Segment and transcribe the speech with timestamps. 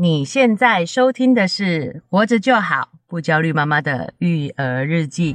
[0.00, 5.34] 你现在收听的是《活着就好不焦虑妈妈的育儿日记》。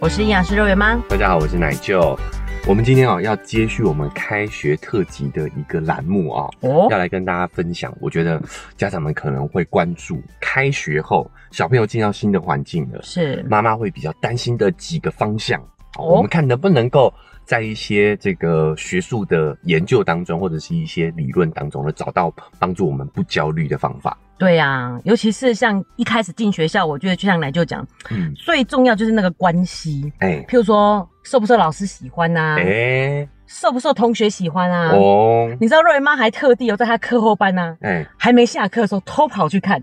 [0.00, 2.18] 我是营养师肉圆妈，大家好，我是奶舅。
[2.66, 7.94] 我们今天啊要接续我们开学特辑的一个栏目啊，哦，要来跟大家分享。
[8.00, 8.40] 我觉得
[8.78, 15.62] 家长们可能会关注开学后小朋友进到新的环境了，是妈妈会比较担心的几个方向。
[15.96, 17.12] 我们看能不能够
[17.44, 24.16] 在一些这个学术的研究当中，或者是一些理论当中呢，找到帮助我们不焦虑的方法。
[24.36, 34.90] 对呀、啊，尤其是像一开始进学校，我觉得就像奶就讲，嗯，最重要就是那个关系，哎、欸，譬如说受不受老师喜欢呐、啊，哎、欸，受不受同学喜欢啊？
[34.94, 39.82] 哦，你知道瑞妈还特地有在她课后班呢、啊，哎、欸，还没下课的时候偷跑去看，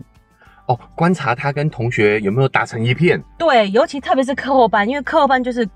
[0.67, 3.21] 哦，观察他跟同学有没有打成一片。
[3.37, 5.67] 对，尤其特别是课后班，因为课后班就是。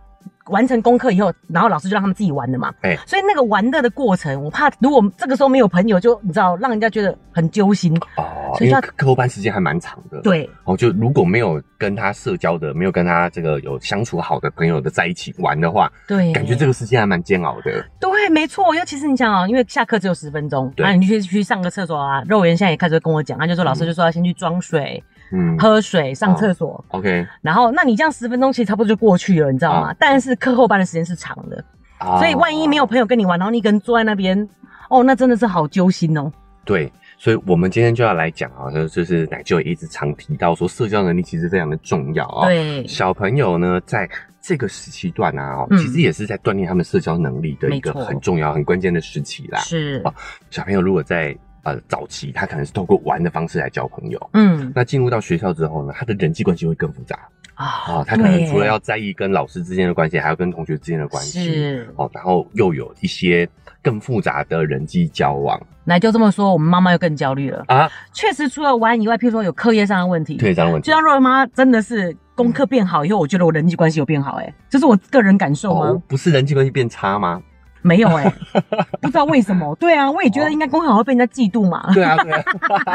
[0.50, 2.74] 完成功课以后，然后老师就让他们自己玩的嘛。
[2.82, 8.54] 哎、欸，所以那个玩乐的过程，我怕如果这个时候没有朋友，就你知道，让人家觉得很揪心哦。
[8.58, 10.22] 所以课课后班时间还蛮长的。
[10.22, 17.86] 对，哦，就如果没有跟他社交的，没有跟他这个有相处好的朋友的在一起玩的话，对，感觉这个时间还蛮煎熬的。
[18.00, 22.24] 对，没错，尤其是你想啊，因为下课只有十分钟，那你去去上个厕所啊。
[22.28, 25.04] 肉圆现在也开始跟我讲，他就说老师就说要先去装水。
[25.06, 27.26] 嗯嗯，喝水、上厕所、哦，OK。
[27.42, 29.92] 然后，那你这样十分钟其实差不多就过去了，你知道吗？
[29.92, 31.64] 哦、但是课后班的时间是长的，
[32.00, 34.48] 哦、所以万一没有朋友跟你玩，然后你一个人坐在那边，
[34.90, 36.32] 哦，那真的是好揪心哦。
[36.66, 42.48] 对，所以我们今天就要来讲啊，就就是奶舅也一直常提到说，社交能力其实非常的重要啊。
[42.48, 44.08] 对，小朋友呢，在
[44.42, 49.60] 这个时期段啊，其实也是在锻炼他们社交能力的一个很重要、很关键的时期啦。
[49.60, 50.14] 是啊，
[50.52, 51.36] 小朋友如果在
[51.70, 57.20] 呃，早期他可能是透过玩的方式来交朋友，嗯，那进入到学校之后呢，他的人际关系会更复杂
[57.54, 63.48] 啊，他可能除了要在意跟老师之间的关系，还要跟同学之间的关系，是哦，然后又有一些
[63.84, 65.62] 更复杂的人际交往。
[65.84, 67.90] 那就这么说，我们妈妈又更焦虑了啊！
[68.14, 76.02] 确实，除了玩以外，譬如说有课业上的问题，课业上的问题，就像肉圆妈真的是功课变好以后，我觉得我人际关系有变好，哎，这是我个人感受吗？
[76.08, 77.42] 不是人际关系变差吗？
[77.82, 78.34] 没有哎、欸，
[79.02, 79.76] 不知道为什么。
[79.76, 81.94] 对啊，我也觉得应该功课好会被人家嫉妒嘛。
[81.94, 82.44] 对啊，对啊，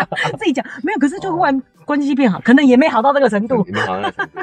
[0.38, 3.64] 自己讲没有，可是就忽然关系变好，可能也没好到这个程度。
[3.68, 4.40] 没好到程度，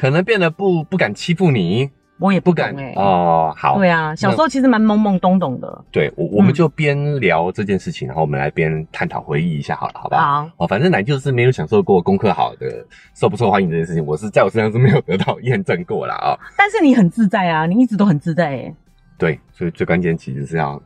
[0.00, 1.90] 可能变得不不敢欺负你。
[2.18, 2.94] 我也不敢哎、欸。
[2.94, 3.76] 哦，好。
[3.78, 5.84] 对啊，小时候其实蛮懵懵懂懂的。
[5.90, 10.22] 对，我我们就边聊这件事情，然后我们来边探讨回忆一下好了，好不好？
[10.22, 10.50] 好。
[10.58, 16.14] 哦，反正奶就是没有享受过功课好的受不受欢迎这件事情，我是在我身上是没有得到 验证过啦。
[16.14, 16.38] 啊、哦。
[16.56, 18.74] 但是你很自在啊，你一直都很自在哎、欸。
[19.18, 20.80] 对，所以最关键其实是要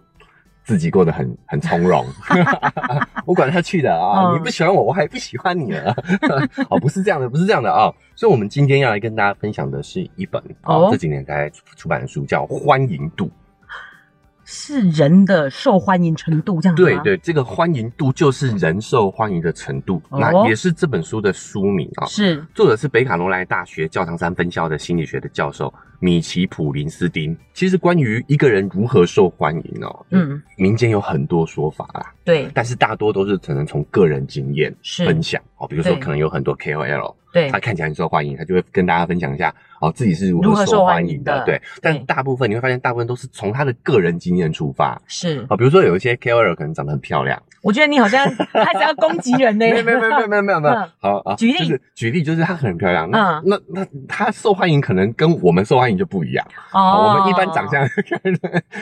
[0.65, 2.05] 自己过得很很从容，
[3.25, 4.33] 我管他去的啊！
[4.35, 5.95] 你不喜欢我，我还不喜欢你了。
[6.69, 7.93] 哦，不是这样的，不是这样的啊！
[8.15, 13.27] 所以，我们今天要来跟大家分享的是一本哦这几年才出版的书，叫《欢迎度》。
[14.49, 16.77] 是人的受欢迎程度这样？
[16.77, 22.07] 对对，这个欢迎度就是人受欢迎的程度，哦、那也是这本书的书名啊。
[22.07, 27.37] 是，作者是北卡罗来纳大学教堂山分校的心理学的教授米奇普林斯丁。
[27.55, 32.13] 其实关于一个人如何受欢迎哦，嗯，民间有很多说法啦。
[32.27, 34.75] 对，但是大多都是可能从个人经验
[35.07, 37.15] 分享哦，比如说可能有很多 KOL。
[37.33, 41.45] 对，他看起来很受欢迎，他就会跟大家分享一下哦，自己是如何受欢迎的。
[41.45, 44.99] 对，但大部分你会发现，大部分都是从他的个人经验出发。
[45.07, 47.41] 是啊、哦，比如说有一些 KOL 可能长得很漂亮。
[47.61, 49.67] 我觉得你好像 开始要攻击人呢。
[49.67, 50.75] 没有没有没有没有没有没有。
[50.99, 57.19] 好啊，举例就是举例就是他很漂亮，那那那他受欢迎可能跟我们受欢迎就不一样哦。
[57.19, 57.87] 我们一般长相
[58.23, 58.39] 跟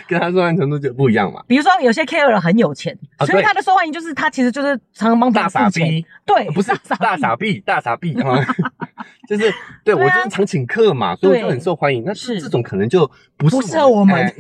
[0.06, 1.42] 跟她受欢迎程度就不一样嘛。
[1.48, 6.04] 比如说有些 KOL 很有钱，所以他的受欢迎就是他其实就是常常帮大傻逼。
[6.26, 8.44] 对，不是大傻逼，大傻逼啊，
[9.28, 9.52] 就是
[9.84, 12.02] 对我就是常请客嘛，所以我就很受欢迎。
[12.04, 12.40] 那是。
[12.40, 14.34] 这种可能就不适合我们，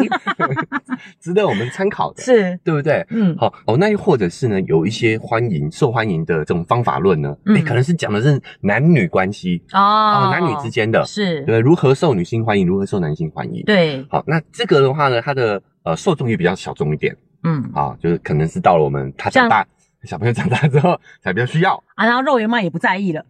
[1.20, 2.58] 值得我们参考的，是。
[2.64, 3.06] 对不对？
[3.10, 4.24] 嗯，好哦，那又或者。
[4.34, 7.56] 是呢，有一些欢迎、受欢迎的这种方法论呢，哎、嗯。
[7.56, 9.62] 欸，可能是讲的是男女关系。
[9.72, 11.42] 哦，男女之间的，是。
[11.42, 13.62] 对如何受女性欢迎，如何受男性欢迎。
[13.64, 19.66] 对，好，那这个的话呢，它的呃受众也比较小众一点，嗯，啊，就是可能是到了我们他长大，
[20.02, 23.24] 小朋友长大之后才比较需要啊，然后肉圆妈也不在意了，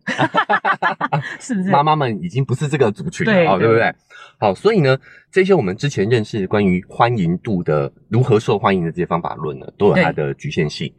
[1.38, 1.70] 是不是？
[1.70, 3.94] 妈妈们已经不是这个族群了，对，对，对不对？
[4.38, 4.98] 好，所以呢，
[5.30, 10.92] 这些我们之前认识关于欢迎度的如何受欢迎的这些方法论呢，都有它的局限性。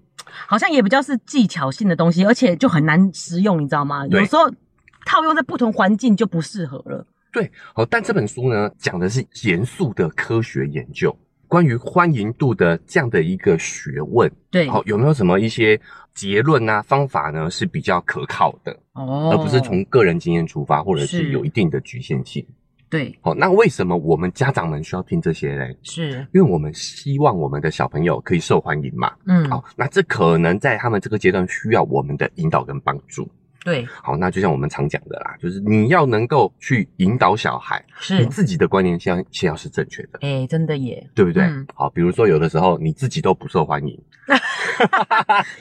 [0.47, 4.05] 好像也比较是技巧性的东西，而且就很难实用，你知道吗？
[4.07, 4.49] 有时候
[5.05, 7.05] 套用在不同环境就不适合了。
[7.31, 11.15] 对，好，但这本书呢，讲的是严肃的科学研究，
[11.47, 14.31] 关于欢迎度的这样的一个学问。
[14.49, 15.79] 对，好，有没有什么一些
[16.13, 18.77] 结论啊、方法呢，是比较可靠的？
[18.93, 22.45] 哦，而不是从个人经验出发，或者是有一定的局限性。
[22.87, 25.75] 对，好，那为什么我们家长们需要听这些嘞？
[25.81, 29.11] 是因为我们希望我们的小朋友可以受欢迎嘛。
[29.25, 33.29] 嗯，好，那这可能在他们这个阶段需要我们的引导跟帮助。
[33.65, 40.19] 对，好，那就像我们常讲的啦，就是你要能够去引导小孩，是你自己的观念先先要是正确的。
[40.21, 41.41] 哎、欸，真的耶，对不对？
[41.43, 43.99] 嗯、好，比如说有的时候你自己都不受欢迎，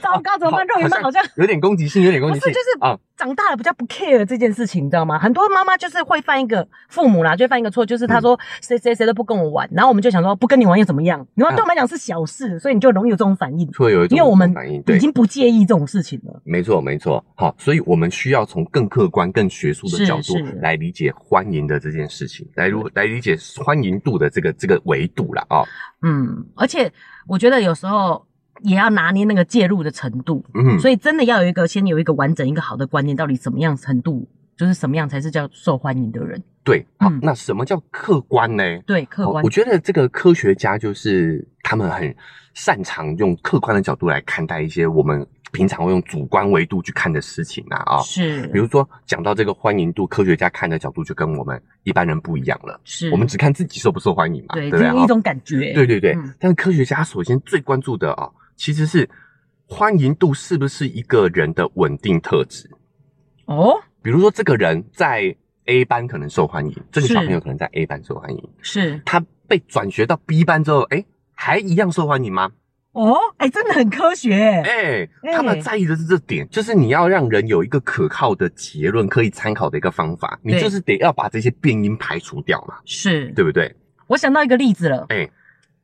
[0.03, 0.67] 糟糕，怎么办？
[0.67, 3.01] 肉圆妈好像有点攻击性，有点攻击性，不是就是啊。
[3.17, 5.19] 长大了比较不 care 这件事情，你知道吗？
[5.19, 11.25] 很多妈妈就是会犯一个父母啦，就会犯一个错，就是他说谁谁谁都不跟我玩，然后我们就想说不跟你玩又怎么样？
[11.35, 16.41] 你说对我们来讲是小事，所以你就容易有这种反应，会有一种反应，因为我们已经不介意这种事情了。
[16.45, 17.25] 没错，没错。
[17.37, 25.47] 好，所以我们需要从更客观、更学术的角度来理解欢迎的这件事情，来如来理解欢迎度的这个这个维度了。
[25.49, 25.63] 啊。
[26.03, 26.93] 嗯，而且
[27.29, 28.27] 我觉得有时候。
[28.63, 36.43] 也要拿捏那个介入的程度，嗯，所以真的要有一个先有一个完整一个好的观念，到底什么样程度就是什么样才是叫受欢迎的人？
[36.63, 38.63] 对，好，嗯、那什么叫客观呢？
[38.87, 39.45] 对，客观。
[39.45, 42.15] 我觉得这个科学家就是他们很
[42.55, 48.47] 擅长用客观的角度来看待一些我们平常会用主观维度去看的事情啊啊，是。
[48.47, 55.03] 比如说讲到这个欢迎度，科学家看的角度就跟我们一般人不一样了，是我们只看自己受不受欢迎嘛，对，对不对？
[55.03, 56.15] 一种感觉，对对对。
[56.15, 58.31] 嗯、但是科学家首先最关注的啊。
[58.57, 59.09] 其实是
[59.67, 62.71] 欢迎度是不是一个人的稳定特质
[63.47, 63.81] 哦？
[64.03, 65.35] 比如说，这个人在
[65.65, 69.01] A 班可能受欢迎，这个小朋友可能在 A 班受欢迎，是。
[69.07, 69.19] 他
[69.49, 72.53] 被转学到 B 班之后，哎，还一样受欢迎吗？
[72.93, 83.33] 哦，哎，真的很科学，哎，他们在意的是这点，就是你要让人有一个可靠的结论可以参考的一个方法，你就是得要把这些变音排除掉嘛，是。
[83.33, 83.75] 对不对？
[84.07, 85.29] 我想到一个例子了，哎，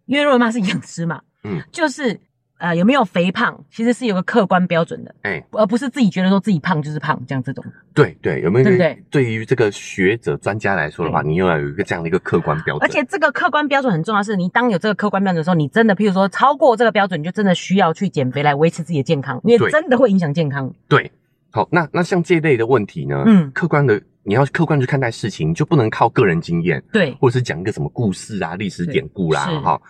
[0.04, 2.20] 因为肉圆妈是营养师嘛，嗯，就是。
[2.60, 7.64] 呃，有没有肥胖，其实是有个客观标准的，哎、欸，而不是自己觉得说自己胖就是胖这样这种。
[7.94, 8.64] 对对，有没有？
[8.64, 9.02] 对不对？
[9.10, 12.86] 对于这个学者专家来说的话，你又要有一个这样的一个客观标准。
[12.86, 20.70] 而且这个客观标准很重要，是你当有这个客观标准的时候，你真的，譬如说超过这个标准，你就真的需要去减肥来维持自己的健康，因为真的会影响健康。
[20.86, 21.10] 对，
[21.50, 29.80] 好，那那像这一类的问题呢，嗯，客观的你要客观去看待事情，就不能靠个人经验，对，或者是讲一个什么故事啊、历史典故啦，哈。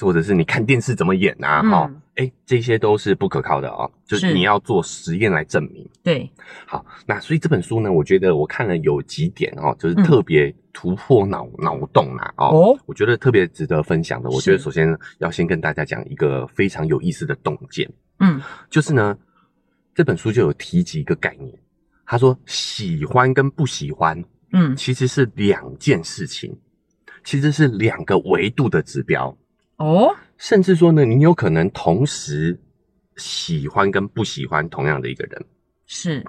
[0.00, 1.62] 或者是你看电视怎么演啊？
[1.62, 3.90] 哈、嗯，哎、欸，这些都是不可靠的哦。
[4.06, 5.88] 就是你要做实验来证明。
[6.02, 6.30] 对，
[6.66, 12.32] 好，那所以这本书呢，我觉得我看了有几点哦，就是特别突破脑脑、嗯、洞啊。
[12.36, 14.30] 哦，我觉得特别值得分享的。
[14.30, 17.90] 我觉得首先要先跟大家讲一个非常有意思的洞见。
[18.20, 18.40] 嗯，
[18.70, 19.16] 就是呢，
[19.94, 21.52] 这本书就有提及一个概念，
[22.06, 26.56] 他说喜欢跟不喜欢，嗯，其实是两件事情，
[27.24, 29.36] 其实是两个维度的指标。
[29.78, 32.60] 哦，甚至说呢，你有可能同时
[33.16, 35.44] 喜欢跟不喜欢同样的一个人，
[35.86, 36.24] 是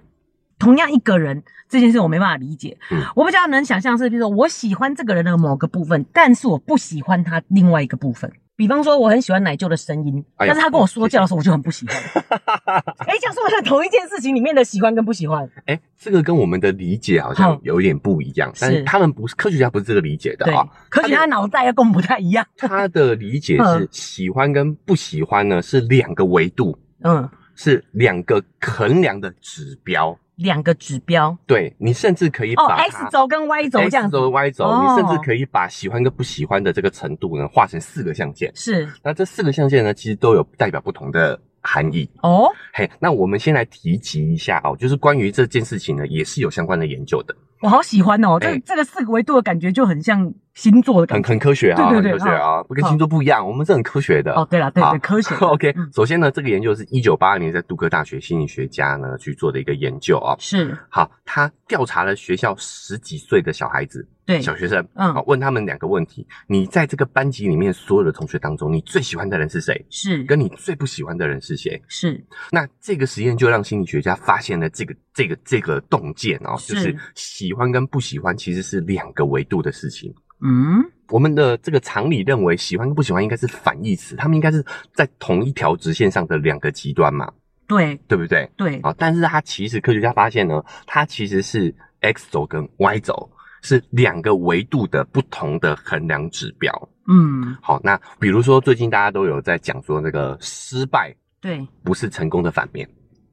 [0.58, 2.78] 同样一个人这件事我没办法理解。
[2.92, 8.32] 嗯，我比较能想象是，比如说我喜欢这个人的某个部分，但是我不喜欢他另外一个部分。
[8.60, 11.96] 比方说，我很喜欢奶舅的声音，但是他跟我说教的时候，我就很不喜欢。
[13.08, 18.52] 哎，讲说在同一件事情里面的喜欢跟不喜欢，哎，这个跟我们的理解好像有一点不一样。
[18.60, 20.68] 但是他们不是科学家，不是这个理解的啊。
[20.90, 22.46] 科学家脑袋要跟我们不太一样。
[22.58, 30.20] 他的理解是喜欢跟不喜欢呢，是两个维度，嗯，是两个衡量的指标。
[30.40, 38.50] 两个指标，对，你甚至可以把 X 轴跟 Y 轴这样，X 轴 Y 轴，你甚至可以把喜欢跟不喜欢的这个程度呢，画成四个象限。
[38.56, 42.10] 是，那这四个象限呢，其实都有代表不同的含义。
[42.24, 47.36] 哦，嘿，那我们先来提及一下哦，就是关于这件事情呢，也是有相关的研究的。
[47.62, 54.34] 我好喜欢哦，这这个四个维度的感觉就很像星座的感觉，很很科学啊，对对对，科学啊，不跟星座不一样，我们是很科学的。
[54.34, 55.34] 哦，对了，对对，科学。
[55.40, 60.36] OK，首先呢，这个研究是一九八二年在杜克大学心理学家呢去做的一个研究啊。
[60.38, 60.78] 是。
[60.90, 69.86] 好，他调查了学校十几岁的小孩子，对，小学生，嗯，好，问他们两个问题：你在这个班级里面所有的同学当中，你最喜欢的人是谁？
[69.90, 70.24] 是。
[70.26, 71.82] 跟你最不喜欢的人是谁？
[71.88, 72.22] 是。
[72.52, 77.40] 那这个实验就让心理学家发现了这个这个这个洞见哦，就是喜。
[77.40, 80.14] 喜欢跟不喜欢其实是两个维度的事情。
[80.42, 87.32] 嗯，我们的这个常理认为，喜欢跟不喜欢应该是反义词，他们应该是在同一条直线上的两个极端嘛？
[87.68, 88.50] 对，对不对？
[88.58, 88.80] 对。
[88.80, 93.30] 啊，但是它其实科学家发现呢，它其实是 X 轴跟 Y 轴
[93.62, 96.90] 是两个维度的不同的衡量指标。
[97.08, 102.88] 嗯，好，那比如说最近大家都有在讲说那个失败，对，不是成功的反面。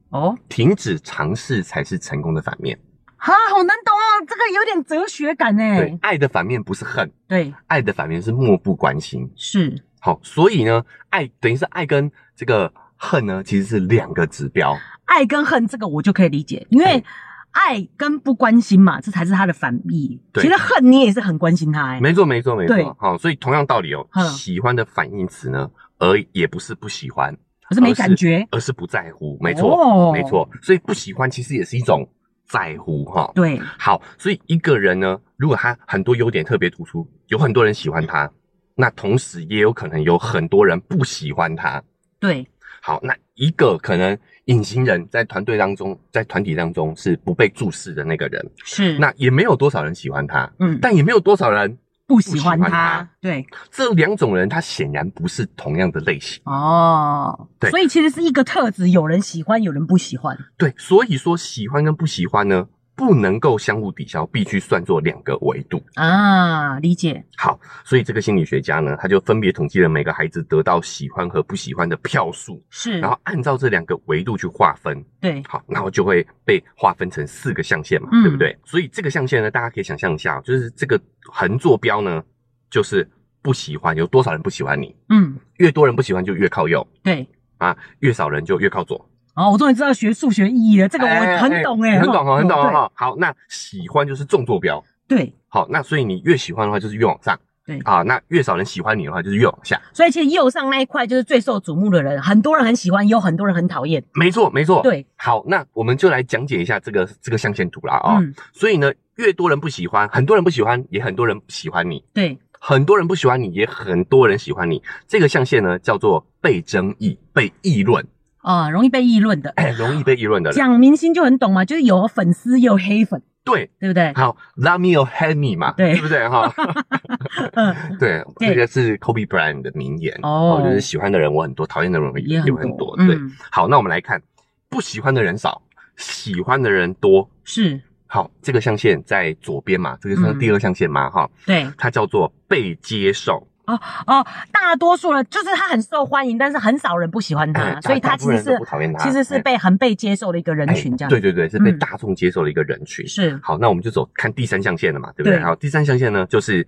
[0.09, 2.77] 哦，停止尝试才是成功的反面。
[3.17, 5.77] 哈，好难懂哦，这个有点哲学感诶。
[5.77, 9.29] 对，爱的反面不是恨，对，爱的反面是漠不关心。
[9.35, 14.77] 是，好，所以呢，爱等于是爱跟这个恨呢，其实是两个指标。
[15.05, 17.03] 爱跟恨这个我就可以理解，因为
[17.51, 20.21] 爱跟不关心嘛，这才是他的反义。
[20.31, 22.95] 对，其实恨你也是很关心他、欸，哎，没错，没错，没错。
[22.99, 27.35] 好，所以同样道理哦，喜欢的反义词呢，而也不是不喜欢，
[27.69, 29.37] 而是没感觉，而是不在乎。
[29.41, 30.47] 没错，哦、没错。
[30.61, 32.07] 所以不喜欢其实也是一种
[32.47, 33.31] 在乎哈。
[33.35, 38.31] 对，好，所以一个人呢，如果他很多优点特别突出，有很多人喜欢他，
[38.75, 41.83] 那同时也有可能有很多人不喜欢他。
[42.19, 42.47] 对。
[42.81, 51.77] 好，那一个可能隐形人在团队当中，在团体当中是不被注视的那个人，是那也没有多少人喜欢他，嗯，但也没有多少人
[52.07, 56.41] 不喜欢他，对，这两种人他显然不是同样的类型。
[56.45, 65.79] 哦，对，所以其实是一个特质，有人喜欢，有人不喜欢，对，所以说喜欢跟不喜欢呢，不能够相互抵消，必须算作两个维度。
[65.93, 67.23] 啊，理解。
[67.37, 78.57] 好，所以这个心理学家呢，他就分别统计了每个孩子得到喜欢和不喜欢的票数，是，然后按照这两个维度去划分，对，好，然后就会被划分成四个象限嘛，嗯、对不对？
[78.65, 80.99] 所以这个象限呢，大家可以想象一下，就是这个
[81.31, 82.23] 横坐标呢，
[82.71, 83.07] 就是
[83.43, 87.27] 不喜欢，有多少人不喜欢你，嗯，越多人不喜欢就越靠右，对，
[87.59, 89.07] 啊，越少人就越靠左。
[89.37, 92.91] 哦，我终于知道学数学意义了，这个我很懂哎、欸欸欸，很懂哈，很懂哈。
[92.95, 95.31] 好，那喜欢就是纵坐标，对。
[95.47, 97.79] 好，那所以你越喜欢的话，就是越往上，对。
[97.83, 99.79] 啊，那越少人喜欢你的话，就是越往下。
[99.93, 104.03] 所以其实右上那一块就是最受瞩目的人，很多人很喜欢，也有很多人很讨厌。
[104.15, 104.81] 没错，没错。
[104.81, 105.05] 对。
[105.17, 108.17] 好，那我们就来讲解一下这个这个象限图啦啊。
[108.19, 108.33] 嗯。
[108.53, 112.03] 所以呢，越多人不喜欢，很多人不喜欢，也很多人喜欢你。
[112.11, 112.35] 对。
[112.59, 114.81] 很多人不喜欢你，也很多人喜欢你。
[115.07, 118.03] 这个象限呢，叫做被争议、被议论。
[118.47, 120.51] 啊，容易被议论的， 容易被议论的。
[120.53, 124.13] 讲明星就很懂嘛，就是有粉丝也有黑粉，对，对不对？
[124.13, 126.27] 好，Love me or hate me 嘛，对，对不对？
[126.29, 126.49] 哈，
[127.99, 130.17] 对，这个是 Kobe Bryant 的名言。
[130.23, 132.95] 哦，就是喜欢的人我很多，讨厌的人也有很多。
[132.95, 133.17] 对，
[133.51, 134.21] 好，那我们来看，
[134.69, 135.61] 不喜欢的人少，
[135.97, 137.81] 喜欢的人多，是。
[138.09, 143.46] 好，这个象限在左边嘛，这个是第二象限嘛，哈，对，它叫做被接受。
[143.67, 148.57] 哦哦，大多数人就是他很受欢迎，但是很少人不喜欢他，欸、所以他其实是
[148.99, 151.13] 其实是被很被接受的一个人群，这样、欸。
[151.13, 153.05] 对对对，是被大众接受的一个人群。
[153.05, 153.39] 嗯、是。
[153.43, 155.37] 好，那我们就走看第三象限了嘛，对不对？
[155.37, 156.67] 对好，第三象限呢，就是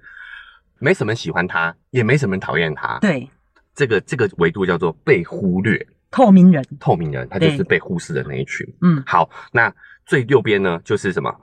[0.78, 3.00] 没什么人喜欢他，也没什么人讨厌他。
[3.00, 3.30] 对。
[3.74, 8.68] 这个这个维度叫做被忽略，透明人，透明人，他就是被忽视的那一群。
[8.82, 9.02] 嗯。
[9.06, 9.74] 好，那
[10.06, 11.34] 最右边呢，就是什么？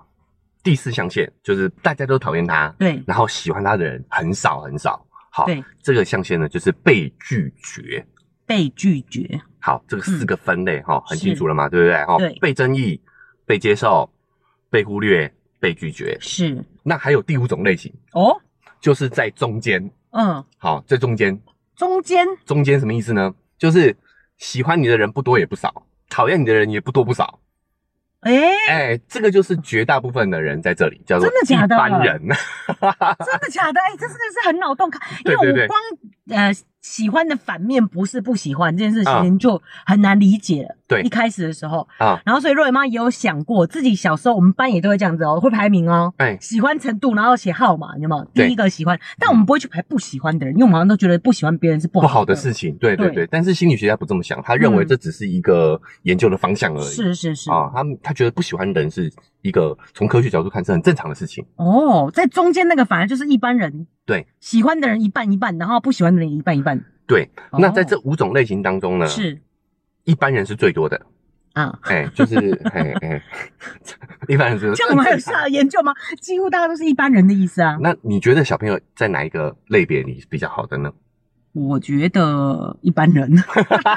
[0.62, 5.05] 第四象限就是大家都讨厌他，对，然后喜欢他的人很少很少。
[5.36, 5.46] 好，
[5.82, 8.06] 这个象限呢，就是被拒绝，
[8.46, 9.38] 被拒绝。
[9.58, 12.04] 好，这个四个分类哈，很清楚了嘛，对不对？
[12.06, 12.98] 哈，对，被争议、
[13.44, 14.10] 被接受、
[14.70, 16.16] 被忽略、被拒绝。
[16.22, 16.64] 是。
[16.82, 18.34] 那还有第五种类型哦，
[18.80, 19.90] 就是在中间。
[20.12, 21.38] 嗯，好，在中间。
[21.74, 22.26] 中间。
[22.46, 23.34] 中间什么意思呢？
[23.58, 23.94] 就是
[24.38, 27.38] 喜欢你的人不多也不少，讨厌你的人也不多不少。
[28.26, 31.30] 哎哎、这个就是绝大部分的人在这里，叫做一
[31.68, 32.20] 般人。
[32.20, 32.34] 真的
[32.84, 33.16] 假的？
[33.24, 33.80] 真的假的？
[33.80, 35.80] 哎、欸，这真的是很脑洞开，因为我光
[36.30, 36.52] 呃。
[36.86, 40.76] 喜欢的反面不是不喜欢这件事情就很难理解了。
[40.86, 41.86] 对，一开始的时候。
[41.98, 48.24] 啊，然后所以若伟妈也有想过，自己小时候我们班也都会这样子哦，会排名哦，哎，喜欢程度，然后写号码，有没有？
[48.32, 52.76] 第一个喜欢，但我们不会去排不喜欢的人，因为我们好像都觉得不喜欢别人是不好不好的事情。
[52.76, 56.84] 对对对，但是心理学家不这么想，他认为这只是一个研究的方向而已。
[56.84, 57.50] 是是是。
[57.50, 59.12] 啊，他他觉得不喜欢的人是
[59.46, 61.44] 一个从科学角度看是很正常的事情。
[61.56, 63.86] 哦，在中间那个反而就是一般人。
[64.04, 66.84] 对，喜欢的人一半一半，然后不喜欢的人一半一半。
[67.06, 69.40] 对，那在这五种类型当中呢，是
[70.04, 71.00] 一般人是最多的
[71.54, 72.36] 啊，哎，就是
[72.72, 73.22] 哎哎，
[74.28, 74.74] 一般人是。
[74.74, 75.92] 像我们还有下研究吗？
[76.20, 77.78] 几乎大家都是一般人的意思啊。
[77.80, 80.92] 那你觉得小朋友在哪一个类别里比较好的呢？
[81.56, 83.34] 我觉得一般人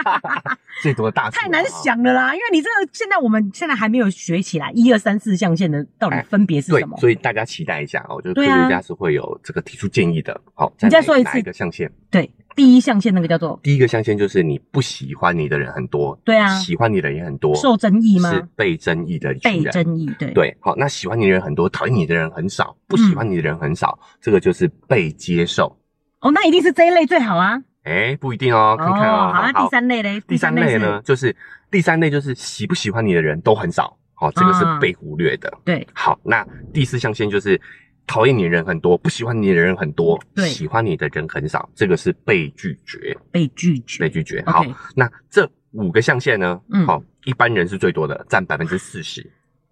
[0.81, 10.39] 最多的大太难想了啦，因为你这个现在我们现在还没有学起来一二三四象限的到底分别是什么，所以大家期待一下哦，就是科学家是会有这个提出建议的。
[10.53, 11.91] 好，你再说一次哪一个象限？
[12.09, 18.31] 对，第一象限那个叫做第一个象限，就是你不喜欢你的人很多，对啊，喜欢你的人也很多，受争议吗？
[18.31, 20.55] 是被争议的被争议，对对。
[20.61, 25.75] 好，那喜欢你的人很多，讨厌你的人很少，不喜欢你的人很少，这个就是被接受。
[26.21, 27.61] 哦，那一定是这一类最好啊。
[27.83, 29.31] 哎，不一定哦，看看哦。
[29.33, 30.21] 好，那第三类嘞？
[30.27, 31.35] 第三类呢，就是
[31.71, 35.51] 第三类就是喜不喜欢你的人都很少，好，这个是被忽略的。
[35.63, 37.59] 对，好，那第四象限就是
[38.05, 43.17] 讨厌你的人很多，不喜欢你的人很多，喜欢你的人很少，这个是被拒绝。
[43.31, 44.43] 被拒绝，被拒绝。
[44.45, 46.59] 好，那这五个象限呢？
[46.71, 49.25] 嗯，好，一般人是最多的，占百分之四十。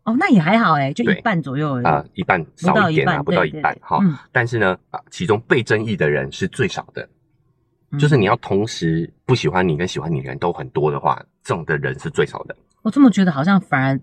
[0.08, 3.78] 哦，那也还好哎，就一半左右啊，一半少一点啊，不到一半。
[3.82, 4.00] 好，
[4.32, 7.08] 但是呢，啊，其中被争议的人是最少的。
[8.00, 12.56] 就是你要同时不喜欢你跟喜欢你的人都很多的话，这种的人是最少的。
[12.84, 14.00] 我这么觉得，好像反而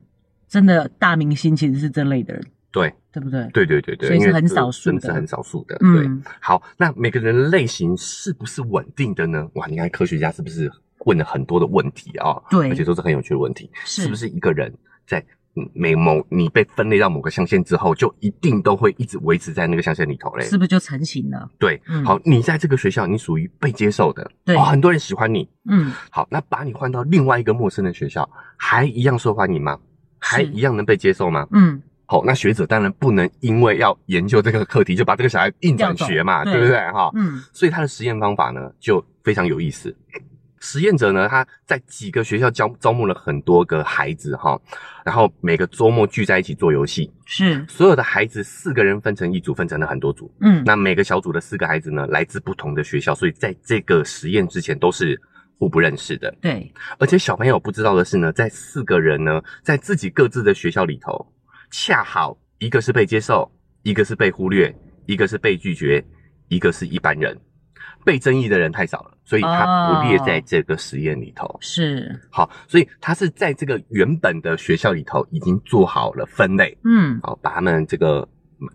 [0.47, 2.45] 真的大明星其实是这类的人。
[2.71, 3.49] 对，对不对？
[3.55, 5.77] 对对对对，所以是很少数的，真的是很少数的。
[5.79, 6.07] 对，
[6.39, 9.49] 好，那每个人的类型是不是稳定的呢？
[9.55, 10.71] 哇，你看科学家是不是
[11.07, 12.37] 问了很多的问题啊？
[12.51, 13.71] 对，而且都是很有趣的问题。
[13.85, 14.71] 是不是一个人
[15.07, 15.25] 在
[15.73, 20.45] 每某你被分类到某个象限之后，就一定都会一直维持在那个象限里头嘞？
[20.45, 21.49] 是不是就成型了？
[21.59, 25.49] 对，好，你在这个学校，你属于被接受的，对，很多人喜欢你。
[25.71, 29.79] 嗯，好，那把你换到另外一个陌生的学校，还一样受欢迎吗？
[30.19, 31.47] 还一样能被接受吗？
[31.53, 31.83] 嗯。
[32.07, 36.77] 好，那学者当然不能因为要研究这个课题，就把这个小孩硬转学嘛，对不对？
[36.93, 39.97] 哈，嗯，所以他的实验方法呢，就非常有意思。
[40.65, 44.59] 实验者呢，他在几个学校招招募了很多个孩子，哈，
[45.05, 55.21] 然后每个周末聚在一起做游戏，是所有的孩子四个人分成一组，分成了很多组，嗯，那每个小组的四个孩子呢，来自不同的学校，所以在这个实验之前都是
[55.59, 56.73] 互不认识的，对。
[56.99, 61.31] 而且小朋友不知道的是呢，在四个人呢，在自己各自的学校里头。
[61.71, 63.51] 恰好一个是被接受，
[63.83, 64.73] 一个是被忽略，
[65.07, 66.05] 一个是被拒绝，
[66.47, 67.37] 一个是一般人。
[68.05, 71.47] 被争议的人太少了，所以他不列在这个实验里头。
[71.47, 76.77] 哦、是好，所以他是在这个原本的学校里头已经做好了分类。
[76.85, 78.29] 嗯，好，把他们这个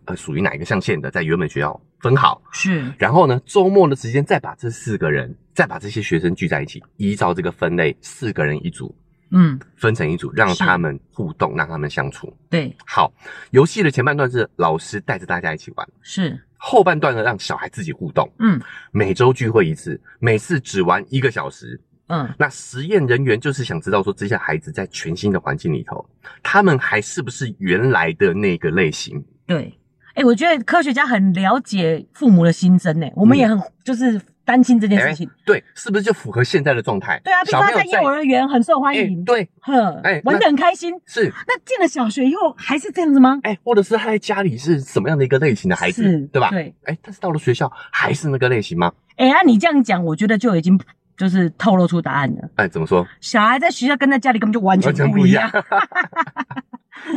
[0.05, 2.41] 呃属于哪一个象限的，在原本学校分好。
[2.51, 8.95] 是，然后呢，周末的时间再把这四个人，再把这些学生聚在一起，依照这个分类，四个人一组。
[9.31, 12.35] 嗯，分成一组，让他们互动，让他们相处。
[12.49, 13.13] 对，好，
[13.51, 18.27] 游戏的前半段是老师带着大家一起玩，是后半段呢，让小孩自己互动。
[18.39, 18.59] 嗯，
[18.91, 21.79] 每周聚会一次，每次只玩一个小时。
[22.07, 26.03] 嗯，那实验人员就是想知道说，这些孩子在全新的环境里头，
[26.41, 29.23] 他们还是不是原来的那个类型？
[29.45, 29.77] 对，
[30.15, 34.19] 哎、欸，我觉得科学家很了解父母的心声，哎，我们也很就是。
[34.49, 37.21] 担心这件事情、欸，对，是不是就符合现在的状态？
[37.23, 40.91] 对啊，比如说他在幼儿园很受欢迎，欸、对，哼，哎，玩的很开心。
[41.05, 43.39] 是，那进了小学以后还是这样子吗？
[43.43, 46.49] 哎、欸，或者是他在家里是什么样的一个类型的孩子，是对吧？
[46.49, 48.91] 对，哎、欸，但是到了学校还是那个类型吗？
[49.17, 50.79] 哎、那，啊，你这样讲，我觉得就已经
[51.19, 52.41] 就是透露出答案的。
[52.55, 53.05] 哎、欸，怎么说？
[53.19, 55.51] 小孩在学校跟在家里根本就完全不一样。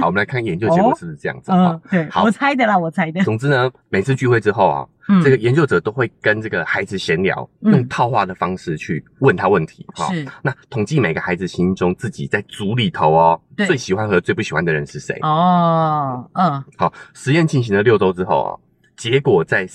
[0.00, 1.82] 好，我们来看研究结果是不是这样子啊、哦？
[1.90, 3.22] 对，好，我猜的啦，我猜的。
[3.22, 9.86] 总之呢，每次聚会之后啊，嗯、这个研究者都会跟这个孩子闲聊，嗯、用套话的方式去问他问题。
[10.08, 15.16] 是，那统计每个孩子心中自己在组里头哦，最喜欢和最不喜欢的人是谁？
[15.22, 16.64] 哦，嗯。
[16.76, 18.50] 好，实验进行了六周之后啊，
[18.96, 19.68] 结果在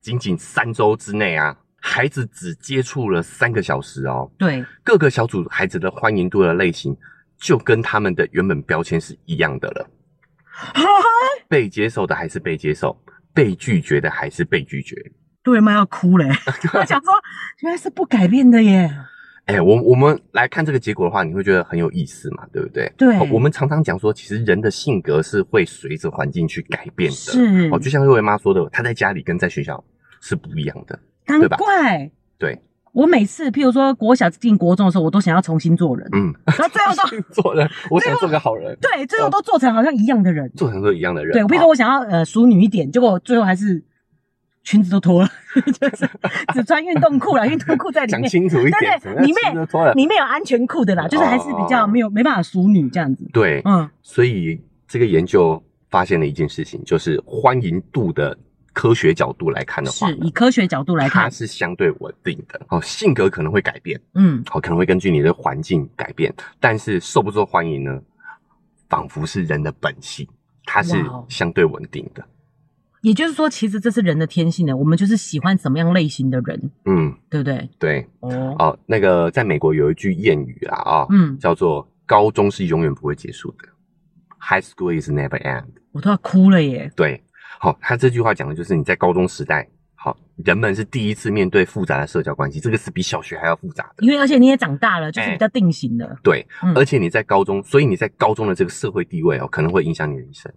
[0.00, 4.30] 仅仅三周之内啊，孩子只接触了三个小时哦。
[4.38, 6.96] 对，各个小组孩子的欢迎度的类型。
[7.38, 9.90] 就跟他们的原本标签是一样的了，
[11.48, 12.96] 被接受的还是被接受，
[13.34, 14.94] 被拒绝的还是被拒绝。
[15.42, 15.72] 对妈？
[15.72, 16.28] 要哭嘞！
[16.72, 17.12] 我想说，
[17.62, 18.88] 原来是不改变的耶。
[19.46, 22.46] 哎、欸，我我们来看这个结果的话，你会觉得很有意思嘛？
[22.52, 22.92] 对不对？
[22.96, 23.18] 对。
[23.28, 27.16] 我们常常讲说，其实人的性格是会随着环境去改变的。
[27.16, 27.68] 是。
[27.72, 29.84] 哦，就像瑞维妈说的，她在家里跟在学校
[30.20, 30.96] 是不一样的？
[31.26, 32.10] 难怪。
[32.38, 32.60] 对。
[32.92, 41.32] 我每次，譬如说国小进国中的时候，我都想要重新做人，嗯，然后最后都 做人，我想做个好人，对，最后都做成好像一样的人，做成都一样的人。
[41.32, 43.82] 对，我譬如说我想要呃淑女一点，结果最后还是
[44.62, 45.28] 裙子都脱了，
[45.80, 46.06] 就是
[46.52, 48.20] 只穿运动裤了，运动裤在里面。
[48.20, 53.26] 讲清楚一点，对对，里面里面有安全裤的啦，就是还是比较没有没办法淑女这样子。
[53.32, 58.36] 对，嗯，所以这个研究发现了一件事情，就是欢迎度的。
[58.72, 62.60] 科学角度来看的话，是以科学角度来看，它是相对稳定的。
[62.68, 68.00] 哦，性格可能会改变，嗯，好，可能会根据你的环境改变，但是受不受欢迎呢？
[68.88, 70.26] 仿佛是人的本性，
[70.64, 70.94] 它是
[71.28, 72.24] 相对稳定的。
[73.02, 77.68] 也就是说，其实这是人的天性的，我们就是喜欢什么样类型的人，嗯，对不对？
[77.78, 83.68] 对，哦，哦，那个在美国有一句谚语啦，啊，嗯，叫做“高中是永远不会结束的
[84.38, 85.64] ”，High school is never end。
[85.90, 86.92] 我都要哭了耶。
[86.94, 87.22] 对。
[87.62, 94.04] 好，他这句话讲的就是你在高中时代，好，人们是第一次面对复杂的社交关系，这个是比小学还要复杂的。
[94.04, 96.04] 因为而且你也长大了，就是比较定型的。
[96.04, 100.52] 欸、对，嗯、而且你在高中，所以你在高中的这个社会地位哦，可能会影响你的一生。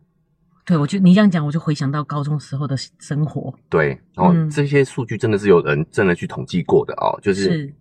[0.66, 3.54] 对，我就你这样讲，我就回想到高中时候的生活。
[3.70, 7.72] 对，然后这些数据真的是有人真的去统计过的哦，就是。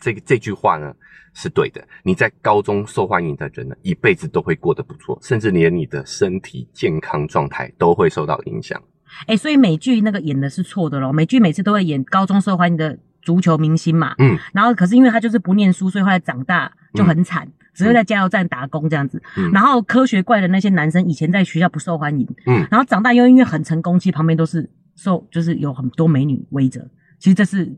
[0.00, 0.94] 是这个这句话呢
[1.34, 1.86] 是对的。
[2.02, 8.80] 你在高中受欢迎的人呢，一辈子都会过得不错，甚至连你的身体健康状态都会受到影响。
[9.22, 11.12] 哎、欸，所以美剧那个演的是错的咯。
[11.12, 19.20] 美剧每次都会演高中受欢迎的足球明星嘛，嗯，然后可是因为他就是不念书，所以后来长大就很惨，嗯、只会在加油站打工这样子。
[19.36, 26.86] 嗯、然后科学怪的那些男生以前在学校不受欢迎，嗯，然后长大又因为很成功，其实旁边都是受，就是有很多美女围着。
[27.18, 27.76] 其实这是。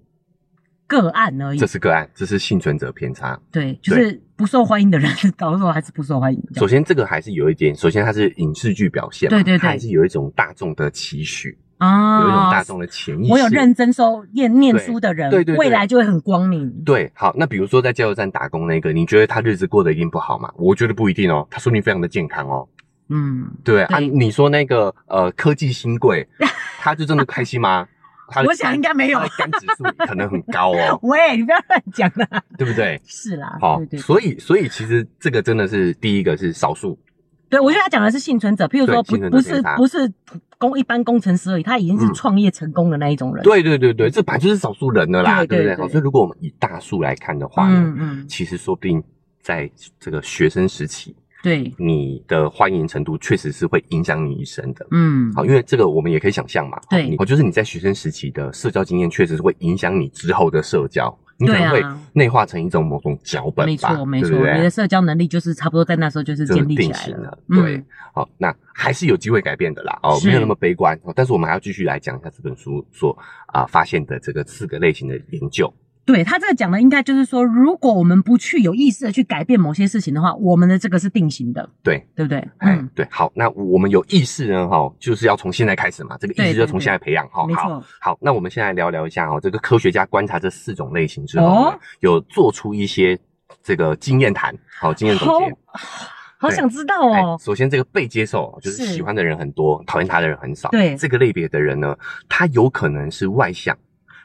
[0.91, 1.59] 个案而已。
[1.59, 3.39] 这是个案，这是幸存者偏差。
[3.53, 6.43] 对，就是不受欢迎的人，搞的时候还是不受欢迎。
[6.57, 11.57] 首先，这个还是有一点，首先它是影视剧表现嘛，对对对，它还是有一种大众的期许。
[11.79, 13.33] 啊，有一种大众的潜意识。
[13.33, 16.71] 我有认真收念念书的人，对对，未来就会很光明。
[16.85, 20.53] 对，好，那比如说在加油站打工那个，你觉得他日子过得一定不好吗？
[20.57, 22.69] 我觉得不一定哦，他说你非常的健康哦。
[23.09, 26.29] 嗯，对啊，你说那个呃科技新贵，
[26.81, 27.89] 他就真的开心吗？
[28.47, 30.99] 我想应该没有，肝指数可能很高哦。
[31.03, 33.01] 喂，你不要乱讲了，对不对？
[33.07, 36.99] 是啦，好，所以所以其实这个真的是第一个是少数。
[37.49, 40.13] 对，我觉得他讲的是幸存者，譬如说不不是不是
[40.57, 43.43] 工一般工程师而已，他已经是创业成功的那一种人。
[43.43, 45.89] 对对对对，这本来就是少数人的啦，对不对？
[45.89, 49.03] 所以如果我们以大数来看的话呢，嗯嗯，其实说不定
[49.43, 54.87] 在这个学生时期，对你的欢迎程度确实是会影响你一生的。
[54.91, 61.17] 嗯，好，因为这个我们也可以想象嘛，对，哦，就是你在学生时期的社交经验确实是会影响你之后的社交。
[61.43, 67.39] 你可能会内化成一种某种脚本吧，没错没错，你的社交能力就是差不多在那时候就是建立起来了。
[67.49, 71.01] 对，好，那还是有机会改变的啦，哦，没有那么悲观。
[71.15, 75.73] 但是我们还要继续来讲一下这本书所啊发现的这个四个类型的研究。
[76.05, 82.49] 对，他这个讲的应该就是说，如果我们不去有意识的去改变某些事情的话，我们的这个是定型的，对对不对？
[82.59, 83.07] 嗯，对。
[83.11, 87.47] 好，那我们有意识呢，哈，就是要从现在开始嘛，这个意识就从现在培养，哈。
[87.55, 87.83] 好。
[88.01, 93.17] 好，那我们现在聊聊一下哦，这个科学家观察这四种类型之后呢，有做出一些
[93.63, 95.55] 这个经验谈，好，经验总结。
[96.39, 97.39] 好想知道哦。
[97.39, 100.71] 首先，这个被接受就是喜欢的人很多，讨厌他的人很少。
[100.71, 101.95] 对，这个类别的人呢，
[102.29, 103.77] 他有可能是外向。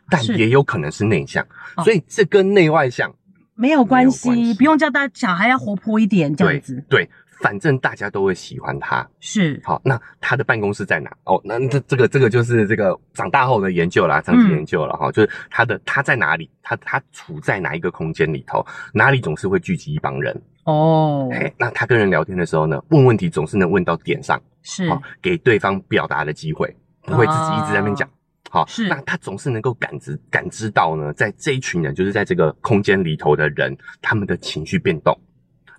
[0.09, 1.45] 但也有可能是内向，
[1.83, 3.13] 所以这跟内外向
[3.55, 6.83] 没有关系，不用叫大小孩要活泼一点这样子。
[6.89, 7.09] 对，
[7.41, 9.07] 反正大家都会喜欢他。
[9.19, 11.09] 是，好，那他的办公室在哪？
[11.23, 20.41] 哦，那这这个这个就是这个长大后的研究啦，长期研究了哈，就是他的他在哪里，他他处在哪一个空间里头，哪里总是会聚集一帮人。
[20.65, 28.09] 哦，哎，那他跟人聊天的时候呢，问问题总是能问到点上，是，好，给对方表达的机会，不会自己一直在那边讲。
[28.49, 35.17] 好，是，那他总是能够感知感知到呢，在这一群人，就是在这个空间里头的人，他们的情绪变动，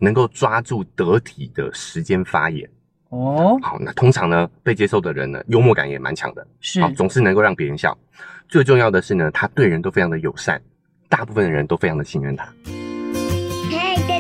[0.01, 2.69] 能够抓住得体的时间发言。
[3.09, 7.97] 哦，好，那通常呢，被接受的人呢，幽默感也蛮强的，是，好，总是能够让别人笑。
[8.49, 10.61] 最重要的是呢，他对人都非常的友善，
[11.09, 12.53] 大部分的人都非常的信任他。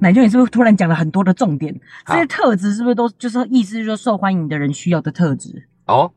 [0.00, 1.78] 奶舅，你是不是突然讲了很多的重点？
[2.06, 5.68] 这些特质是不是都就是意思，就是说受欢迎的人需要的特质？
[5.86, 6.10] 哦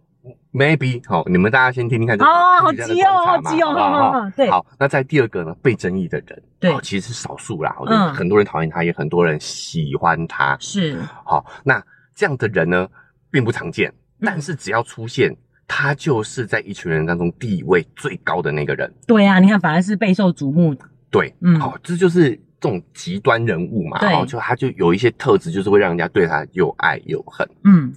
[0.54, 2.18] ，maybe 好，你们大家先听听看。
[2.18, 2.26] 哦，
[2.62, 4.50] 好急哦，好急哦，好好对。
[4.50, 7.76] 好，那在第二个呢，被争议的人，对，其实是少数啦。
[7.88, 10.58] 嗯，很多人讨厌他，也很多人喜欢他。
[10.62, 11.84] 是，好，那
[12.16, 12.88] 这样的人呢，
[13.30, 15.36] 并不常见，但是只要出现，
[15.68, 18.94] 他就是在一群人当中地位最高的那个人。
[19.06, 20.86] 对啊，你看，反而是备受瞩目的。
[21.12, 22.40] 对，嗯，好，这就是。
[22.64, 27.46] 这种极端人物嘛，然后就他就有一些特质，就是会让人家对他又爱又恨。
[27.66, 27.92] 嗯，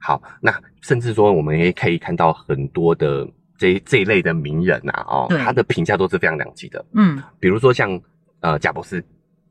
[0.00, 6.82] 好，那甚至说我们也可以看到很多的这这一类的名人呐，哦，他的评价都是非常两极的。
[6.94, 8.00] 嗯，比如说像
[8.40, 9.04] 呃贾伯斯。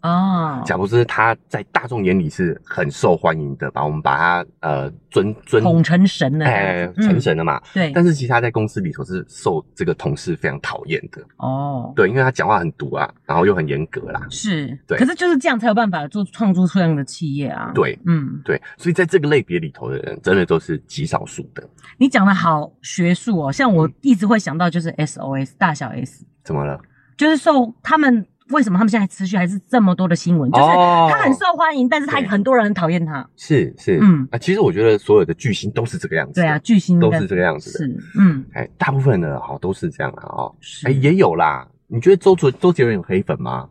[0.06, 7.60] 哦，贾伯斯他在大众眼里是很受欢迎的，把我们把他呃尊尊捧成神了，哎，成神了嘛。
[7.74, 11.20] 对，但是其实他在公司里头是受这个同事非常讨厌的。
[11.38, 14.22] 哦，对，因为他讲话很毒啊，然后又很严格啦。
[14.30, 14.96] 是，对。
[15.00, 17.72] 可是就是这样才有办法做创作出这样的企业啊。
[17.74, 18.62] 对，嗯，对。
[18.78, 21.68] 所以在这个类别里头的人，真的都是极少数的。
[21.98, 26.80] 你讲的好学术哦，像我一直会想到就是 SOS 大小 S，怎么了？
[27.18, 28.28] 就是受他们。
[28.52, 30.52] 为什么他们现在持续还是这么多的新闻？
[30.52, 33.28] 就是他很受欢迎，但是他很多人很讨厌他。
[33.36, 36.42] 是是，嗯啊，其实我觉得所有的巨星都是这个样子。
[36.42, 37.80] 对啊，巨星都是这个样子的。
[37.80, 40.54] 是，嗯，哎，大部分的哈都是这样的哦。
[40.86, 41.68] 哎，也有啦。
[41.88, 43.68] 你觉得周杰周杰伦有黑粉吗？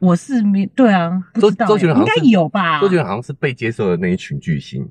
[0.00, 2.80] 我是没对啊，周周杰伦应该有吧？
[2.80, 4.84] 周杰伦好像是被接受的那一群巨星，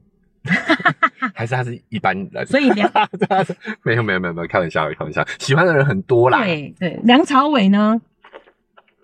[1.35, 2.45] 还是他是一般人？
[2.45, 2.89] 所以梁
[3.83, 6.41] 没有没有没有没有开玩笑开玩笑，喜欢的人很多啦。
[6.43, 7.99] 对对，梁朝伟呢？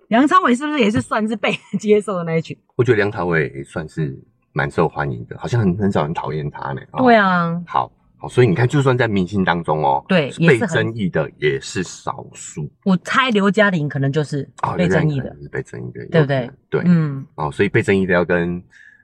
[0.08, 2.58] 梁朝伟是不是也是算是被接受的那一群？
[2.76, 4.18] 我觉得梁朝伟算是
[4.54, 6.82] 蛮受欢迎的，好像很很少人讨厌他呢。
[6.98, 12.70] 对啊，好，好，所以你看，就算在明星当中哦，对，被争议的也是少数。
[12.86, 16.50] 我猜刘嘉玲可能就是被争议的，是被争议的，对不对？
[16.70, 18.64] 对，嗯，哦，所以被争议的要跟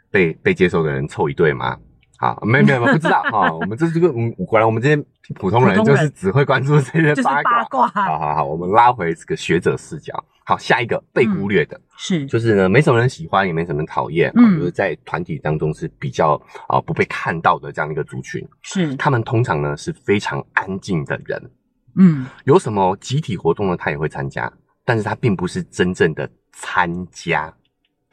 [0.10, 1.78] 被被接受的人凑一对吗？
[2.24, 3.52] 好，没有没有，不知道哈。
[3.52, 5.04] 我们这是这个，嗯，果然我们这些
[5.36, 7.44] 普通人就是只会关注这些八卦。
[7.44, 7.88] 八卦。
[7.90, 10.14] 好好好，我们拉回这个学者视角。
[10.46, 16.34] 好，下一个被忽略的，是就是呢，没什么人喜欢，也没什么人讨厌，嗯，就是在团体当中是比较
[16.68, 18.46] 啊不被看到的这样的一个族群。
[18.62, 21.52] 是，他们通常呢是非常安静的人，
[21.96, 24.52] 嗯，有什么集体活动呢，他也会参加，
[24.84, 27.54] 但是他并不是真正的参加，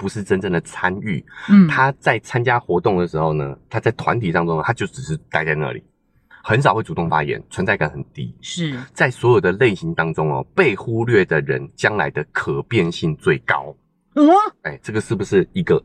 [0.00, 1.22] 不是真正的参与。
[1.50, 5.84] 嗯，他在参加活动的时候呢，他在团体当中，他就只是待在那里。
[6.42, 8.34] 很少会主动发言，存在感很低。
[8.40, 13.76] 是在所有的类型当中哦，被忽略的人将来的可变性最高。
[14.14, 14.26] 嗯，
[14.62, 15.80] 哎，这个是不是一个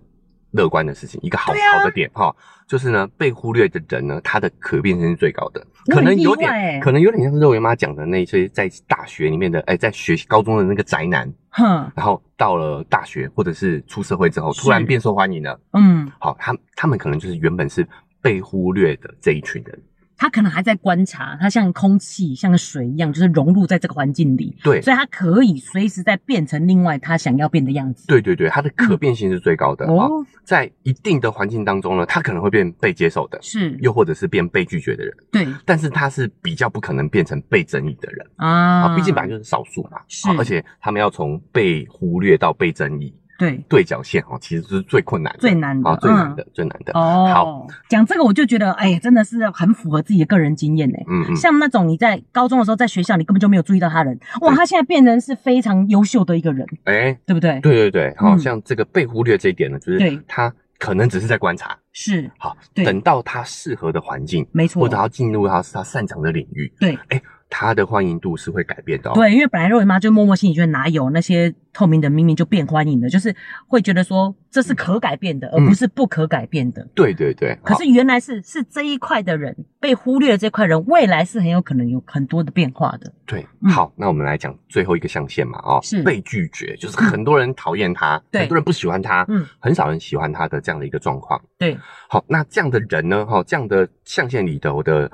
[0.56, 1.20] 乐观的事情？
[1.22, 2.36] 一个好好的点哈，
[2.68, 5.66] 就是呢，被忽略的人呢，他的可变性是最高的。
[5.88, 15.60] 可能有点，可能有点像是肉圆妈讲的那些在大学里面的，哎，在学高中的那个宅男，哼，然后到了大学或者是出社会之后，突然变受欢迎了。
[15.74, 17.88] 嗯，好，他他们可能就是原本是
[18.22, 19.80] 被忽略的这一群人。
[20.18, 24.56] 他可能还在观察，他像空气、像水一样，就是融入在这个环境里。
[24.64, 28.08] 对，所以他可以随时在变成另外他想要变的样子。
[28.08, 29.86] 对对对，他的可变性是最高的。
[29.88, 30.10] 哦，
[30.44, 35.14] 在一定的环境当中呢，他可能会变被接受的，是，又或者是变被拒绝的人。
[35.32, 40.00] 对，但是他是比较不可能变成被争议的人啊，毕竟本来就是少数嘛。
[40.08, 43.14] 是，而且他们要从被忽略到被争议。
[43.38, 43.64] 对。
[43.68, 46.94] 对角线哦，其实是最困难的，最难的，最难的，最难的。
[46.94, 50.98] 哦，好，讲这个我就觉得，哎，真的是很符合自己的个人经验呢。
[51.10, 51.36] 嗯嗯。
[51.36, 57.60] 像那种你在高中的时候，在学校你根本就没有注意到他人，哇，他现在变成是非常优秀的一个人，哎，对不对？
[57.62, 62.30] 对对对，好像这个被忽略这一点呢，就是他可能只是在观察，是。
[62.38, 67.22] 好，等到他适合的环境，没错，或者他进入他是他擅长的领域，对，哎。
[67.50, 73.34] 他的欢迎度是会改变的，对，因为本来肉圆妈就默默心里觉得哪有那些透明的明明就变欢迎的，就是
[73.68, 76.86] 会觉得说这是可改变的，而不是不可改变的。
[76.94, 77.58] 对对对。
[77.64, 83.14] 可是原来是是这一块的人被忽略的这块人，未来是很有可能有很多的变化的。
[83.26, 86.04] 对，好，那我们来讲最后一个象限嘛，哦，是。
[86.04, 91.42] 被拒绝，就是很多人讨厌他，很多人不喜欢他，嗯，很少人喜欢他的这样的一个状况。
[91.58, 91.78] 对，
[92.10, 95.10] 好，那这样的人呢，哈，这样的象限里头的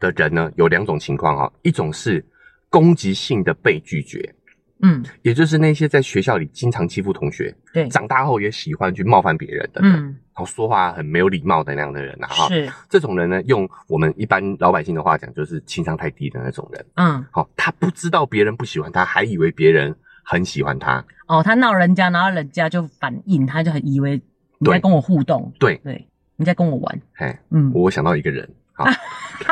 [0.00, 2.24] 的人呢，有两种情况啊，一种是。
[2.68, 4.34] 攻击性的被拒绝，
[4.82, 12.68] 嗯，也就是那些在学校里经常欺负同学，对，长大后也喜欢去冒犯别人的人，嗯，然后说话很没有礼貌的那样的人啊，哈，是。
[12.90, 24.20] 这种人呢，用我们一般老百姓的话讲，就是情商太低的那种人，嗯，好，他不知道别人不喜欢他，还以为别人很喜欢他，哦，他闹人家，然后人家就反应，他就很以为
[24.58, 25.76] 你在跟我互动，对。
[25.84, 28.84] 对，你在跟我玩，嘿，嗯，我想到一个人，好。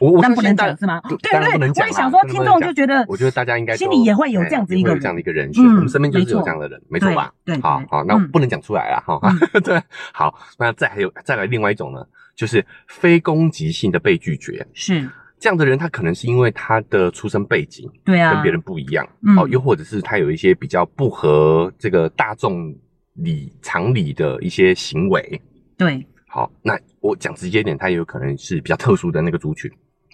[0.00, 1.00] 我我不能讲是吗？
[1.08, 7.32] 对对对，我也想说，听众就觉得，我觉得大家应该心里也会有这样子一个这样的一个人选，我们身边就是有这样的人，没错吧？
[7.44, 9.20] 对，好好，那不能讲出来了哈。
[9.64, 9.80] 对，
[10.12, 19.06] 好，那再还有再来另外一种呢，就是非攻击性的被拒绝，是这样的人，他可能是因为他的出生背景，对啊，跟别人不一样，
[19.38, 22.74] 哦，又或者是他有一些比较不合这个大众
[23.14, 25.40] 理常理的一些行为，
[25.76, 26.06] 对。
[26.34, 29.70] 好，那我讲直接点，他也有可能是比较特殊的那个族群，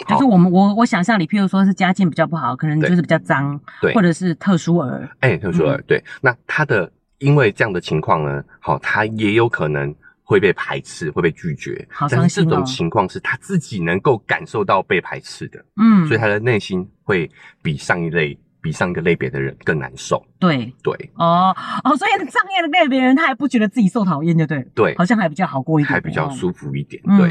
[0.09, 12.09] 就是我们我我想象里，譬如说是家境比较不好，可能就是比较脏，对，或者是特殊儿，哎、欸，特殊儿，嗯、对，那他的因为这样的情况呢，好，他也有可能会被排斥，会被拒绝，好。
[12.09, 17.31] 伤心哦，但是这种情况是他自己能够感受到被排斥的，嗯，所以他的内心会
[17.62, 18.37] 比上一类。
[18.68, 20.22] 比上一个类别的人更难受。
[20.38, 27.02] 对对哦哦，所以上一个类别人他还不觉得自己受讨厌，就对对，好像还比较好过一点，还比较舒服一点。
[27.07, 27.31] 嗯、对，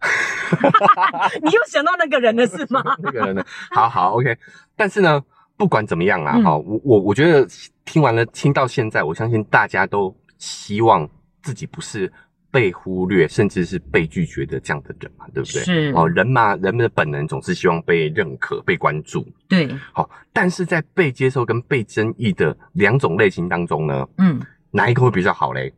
[1.44, 2.82] 你又想到那个人了是吗？
[3.04, 3.44] 那个人呢？
[3.70, 4.34] 好好 OK，
[4.74, 5.22] 但是呢，
[5.58, 7.46] 不管怎么样啊，哈、嗯，我我我觉得
[7.84, 11.06] 听完了，听到现在，我相信大家都希望
[11.42, 12.10] 自己不是。
[12.50, 15.62] 被忽略，甚至是被拒绝的这样的人嘛，对不对？
[15.62, 19.26] 是哦，人嘛，人们的本能总是希望被认可、被关注。
[19.48, 24.40] 对，好，但是在被接受跟被争议的两种类型当中呢，嗯，
[24.72, 25.72] 哪一个会比较好嘞？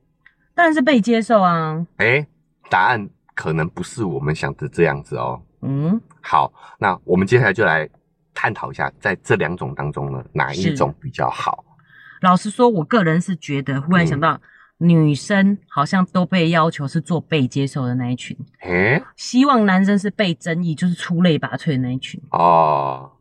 [0.54, 1.86] 当然是被接受啊。
[1.98, 2.26] 诶，
[2.70, 5.42] 答案可能不是我们想的这样子哦。
[5.60, 7.88] 嗯，好，那我们接下来就来
[8.32, 11.64] 探讨一下，在这两种当中呢，哪一种比较好？
[12.22, 14.34] 老实说，我个人是觉得，忽然想到。
[14.34, 14.40] 嗯
[14.82, 22.20] 女生好像都被要求是做被接受的那一群，诶，希望男生是被争议，就是出类拔萃的那一群。
[22.30, 23.12] 哦，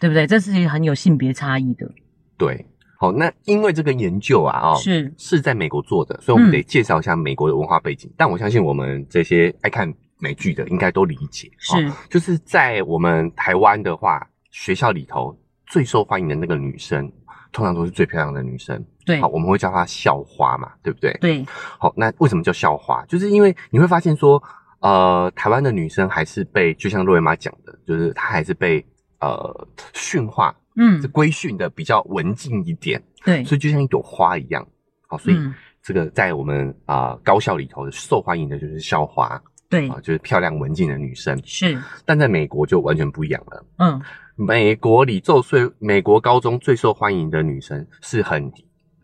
[0.00, 0.26] 对不对？
[0.26, 1.88] 这是很有性别差异的。
[2.36, 2.66] 对，
[2.98, 5.14] 好，那因为这个研究啊，哦，是。
[5.16, 8.10] 是在美国做的，所以我们得介绍一下美国的文化背景。
[8.10, 17.10] 嗯、但我相信我们这些爱看美剧的应该都理解，是、哦、就是在我们台湾的话，学校里头最受欢迎的那个女生，
[17.52, 18.84] 通常都是最漂亮的女生。
[19.06, 21.16] 对，好，我们会叫她校花嘛，对不对？
[21.20, 21.46] 对。
[21.78, 23.02] 好，那为什么叫校花？
[23.06, 24.42] 就是因为你会发现说，
[24.80, 28.84] 呃，台湾的女生还是被，就像洛维玛讲的，就是她还是被
[29.20, 30.54] 呃驯化。
[30.78, 34.62] 嗯，是规训的比较文静一点，对，所以就像一朵花一样，
[35.08, 35.36] 好，所以
[35.82, 44.02] 这个在我们啊、呃、高校里头受欢迎的就是校花，对啊，就是漂亮文静的女生是，但在美国就完全不一样了，嗯，
[44.34, 48.52] 美国里最最美国高中最受欢迎的女生是很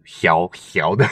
[0.05, 1.05] 调调的，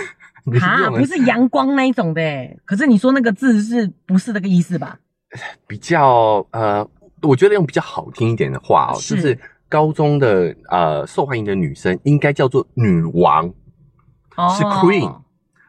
[0.61, 2.21] 啊，不是阳光那一种的，
[2.65, 4.99] 可是你说那个字是不是那个意思吧？
[5.67, 6.87] 比较呃，
[7.23, 9.39] 我觉得用比较好听一点的话哦，就是。
[9.71, 13.47] 高中的呃受欢迎的女生应该叫做女王，
[14.37, 15.15] 哦、是 Queen。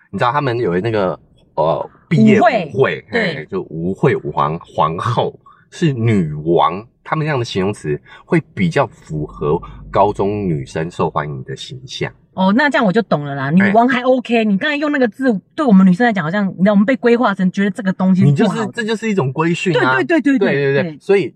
[0.10, 1.20] 你知道他们有那个
[1.54, 12.12] 呃毕业舞会，舞会对，就舞会舞皇皇后是女王，他们这样的形容词会比较符合高中女生受欢迎的形象。
[12.34, 13.52] 哦，那这样我就懂了啦。
[13.52, 19.96] 女王还 OK，欸、你刚才用那个字，对我们女生来讲，好像你知道我们被规划成觉得这个东西你就是这就是一种规训啊。
[19.96, 21.36] 对对对对对对对，对，所以。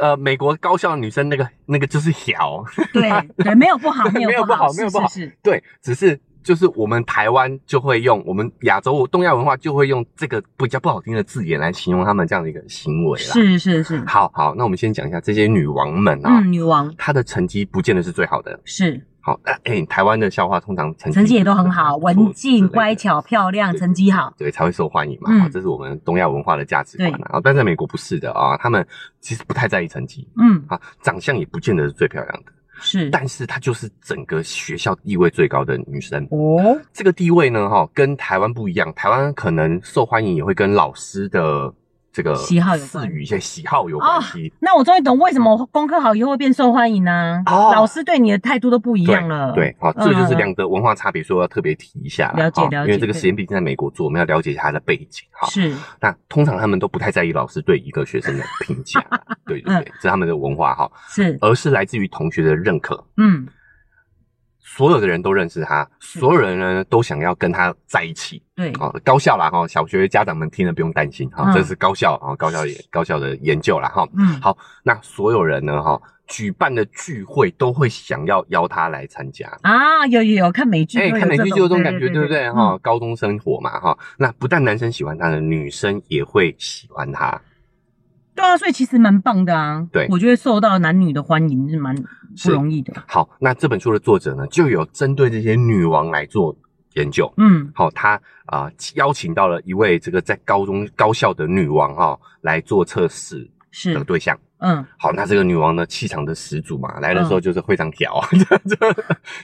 [0.00, 13.32] 呃，美国高校女生那个那个就是小，对对，没有不好，没有不好，没有不好，是，对，只是就是我们台湾就会用我们亚洲东亚文化就会用这个比较不好听的字眼来形容他们这样的一个行为啦。
[13.34, 19.00] 是是是，好好，那我们先讲一下这些女王们啊，嗯，女王她的成绩不见得是最好的，是。
[19.24, 25.30] 好，哎、欸，台湾的校花通常成绩成绩也都很好，文静、乖巧、漂亮，成绩好，对，才会受欢迎嘛。
[25.32, 27.10] 嗯，这是我们东亚文化的价值观。
[27.10, 28.86] 然后，但在美国不是的啊，他们
[29.20, 30.28] 其实不太在意成绩。
[30.36, 36.22] 嗯，啊，长相也不见得是最漂亮的，是，但是她就是整个学校地位最高的女生。
[36.30, 38.92] 哦，这个地位呢，哈，跟台湾不一样。
[38.92, 41.72] 台湾可能受欢迎也会跟老师的。
[42.14, 44.52] 这个喜好有关，与一些喜好有关系。
[44.60, 47.42] 那我终于懂为什么功课好以后会变受欢迎呢？
[47.46, 49.52] 哦，老师对你的态度都不一样了。
[49.52, 52.30] 对，好，这就是两个文化差别，所以要特别提一下。
[52.36, 55.26] 了解了解，因为这个实验毕竟在美国做，我们要了解一下它的背景。
[55.32, 55.74] 哈，是。
[56.00, 59.04] 那通常他们都不太在意老师对一个学生的评价，
[59.44, 60.88] 对对对，这是他们的文化哈。
[61.08, 63.04] 是，而是来自于同学的认可。
[63.16, 63.44] 嗯。
[64.66, 68.42] 所有的人都认识他，所有人呢都想要跟他在一起。
[68.56, 74.08] 对，哦，高校啦哈，小学家长们听了不用担心哈，这是高校啊，高校也高校的研究啦哈。
[74.16, 82.78] 嗯，好，那所有人呢哈，举办的聚会都会想要邀他来参加啊，有有有看美剧，哎，看美剧就有这种感觉，对不对哈？
[82.78, 87.38] 高中生活嘛哈，那不但男生喜欢他的，女生也会喜欢他。
[88.34, 89.86] 对啊，所以其实蛮棒的啊。
[89.92, 91.94] 对，我觉得受到男女的欢迎是蛮
[92.42, 92.92] 不容易的。
[93.06, 96.56] 好，那这本书的作者呢，就有针对这些女王来做
[96.94, 97.32] 研究。
[97.36, 103.48] 嗯，好，他啊、呃、邀请到了一位这个在高中高校的女王哈、哦、来做测试
[103.92, 104.38] 的对象。
[104.58, 108.94] 嗯，好，那这个女王呢，气场的始祖嘛，来的时候就是非常屌， 就、嗯、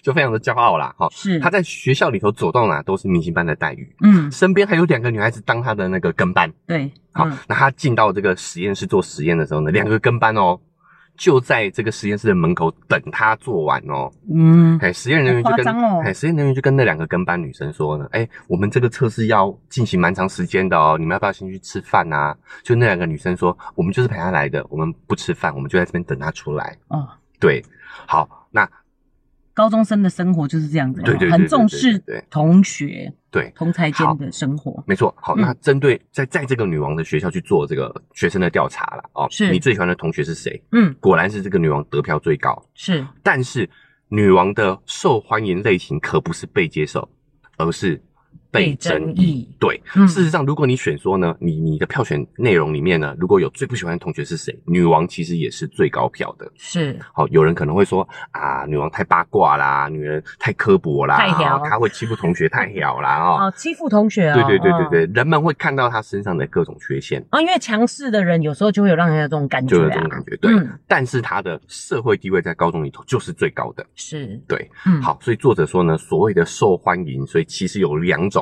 [0.03, 0.95] 就非常的骄傲啦。
[0.97, 3.95] 哈，是她在学校里头走到哪都是明星般的待遇。
[4.01, 6.51] 嗯，身边还有两个女孩子当她的那个跟班。
[6.67, 10.59] 对，好，嗯、那她进到这个实验室做实验的时候呢，两个跟班哦。
[11.21, 14.11] 就在这个实验室的门口等他做完哦。
[14.35, 15.67] 嗯，哎，实验人员就跟
[16.01, 22.35] 哎，实验人员就跟那两个跟班女生说呢，哎，我们这个测试要进行蛮长时间的哦，你们要不要先去吃饭啊？
[22.63, 26.75] 就那两个女生说，我们就是陪他来的，我们不吃饭，我们就在这边等他出来。
[26.89, 27.07] 嗯，
[27.39, 27.63] 对，
[28.07, 28.67] 好，那。
[29.61, 35.15] 高中生的生活就是这样子，对对，很重视同学，对同才间的生活，没错。
[35.21, 40.63] 好，那针对在在这个女王的学校去做这个学生的调查了哦，是你最喜欢的同学是谁？
[40.73, 43.07] 嗯，果然是这个女王得票最高，是。
[43.23, 43.69] 但是
[44.09, 47.07] 女王的受欢迎类型可不是被接受，
[47.59, 48.03] 而是。
[48.51, 49.81] 被争议，对。
[49.97, 56.51] 嗯、事实上，如果你选说呢，你你的票选内容里面呢，如果有最不喜欢的同学是谁，女王其实也是最高票的。
[56.57, 70.53] 是，好，有人可能会说啊，女王太八卦啦，女人太刻薄啦，太小，她会欺负同学太屌啦， 哦，哦，欺负同学啊，对对对对对，哦、人们会看到她身上的各种缺陷啊、哦，因为强势的人有时候就会有让人家这种感觉、啊，就有这种感觉，对。
[70.53, 78.40] 嗯、但是她的社会地位在高中里头就是最高的，是对，嗯，好，所以作者说呢，所谓的受欢迎，所以其实有两种。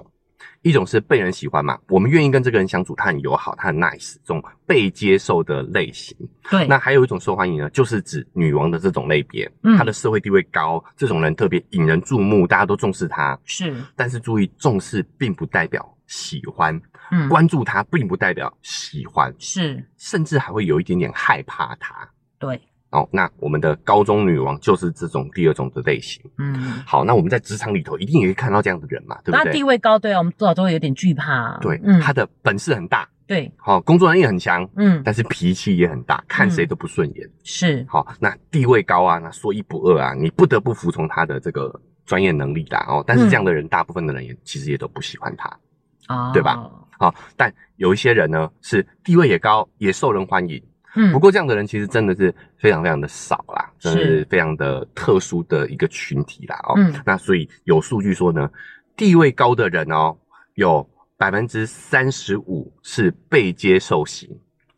[0.62, 6.16] 一种是被人喜欢嘛，我们愿意跟这个人相处，他很友好，他很 nice，这种被接受的类型。
[6.50, 13.38] 对，那还有一种受欢迎呢，就是指女王的这种类别，嗯，她的社会地位高，这种人特别引人注目，大家都重视她。
[13.44, 16.80] 是，但是注意，重视并不代表喜欢，
[17.12, 22.08] 嗯，关注她并不代表喜欢，是，甚至还会有一点点害怕她。
[22.38, 22.60] 对，
[22.90, 26.22] 哦，那我们的高中女王就是这种第二种的类型。
[26.38, 26.54] 嗯，
[26.86, 29.44] 好，那我们在职场里头一定也会看到这样的人嘛，对不对？
[29.44, 31.58] 那地位高，对啊，我们多少都会有点惧怕啊。
[31.60, 37.30] 对，嗯，他的本事很大，对，好，工作能力很强，嗯，但是脾气也很大，看谁都不顺眼。
[37.44, 42.86] 是，好，那地位高啊，那说一不二啊，你不得不服从他的这个专业能力啦。
[42.88, 45.58] 哦，但是这样的人，大部分的人也其实也都不喜欢他，
[46.06, 46.58] 啊，对吧？
[46.98, 50.60] 好，但有一些人呢，是地位也高，也受人欢迎。
[51.00, 56.74] 嗯，不过这样的人其实真的是非常非常的少啦，真的是非常的特殊的一个群体啦哦。
[56.76, 58.50] 嗯，那所以有数据说呢，
[58.96, 60.16] 地位高的人哦，
[60.54, 60.84] 有
[61.16, 64.28] 百分之三十五是被接受型。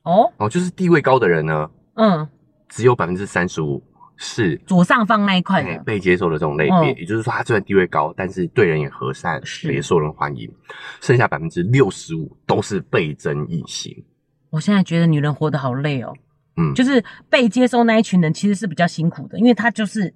[0.03, 0.31] 哦。
[0.37, 2.29] 哦，就是地位高的人呢，嗯，
[2.69, 3.83] 只有百分之三十五
[4.17, 10.53] 是左上方那一块被接受的这种类别，也就是说他虽然地位高，但是对人也和善，也受人欢迎。
[11.01, 14.05] 剩下百分之六十五都是被争议型。
[14.51, 16.13] 我现在觉得女人活得好累哦，
[16.57, 20.13] 嗯，就是被接收那一群人其实是比较辛苦的，因为他就是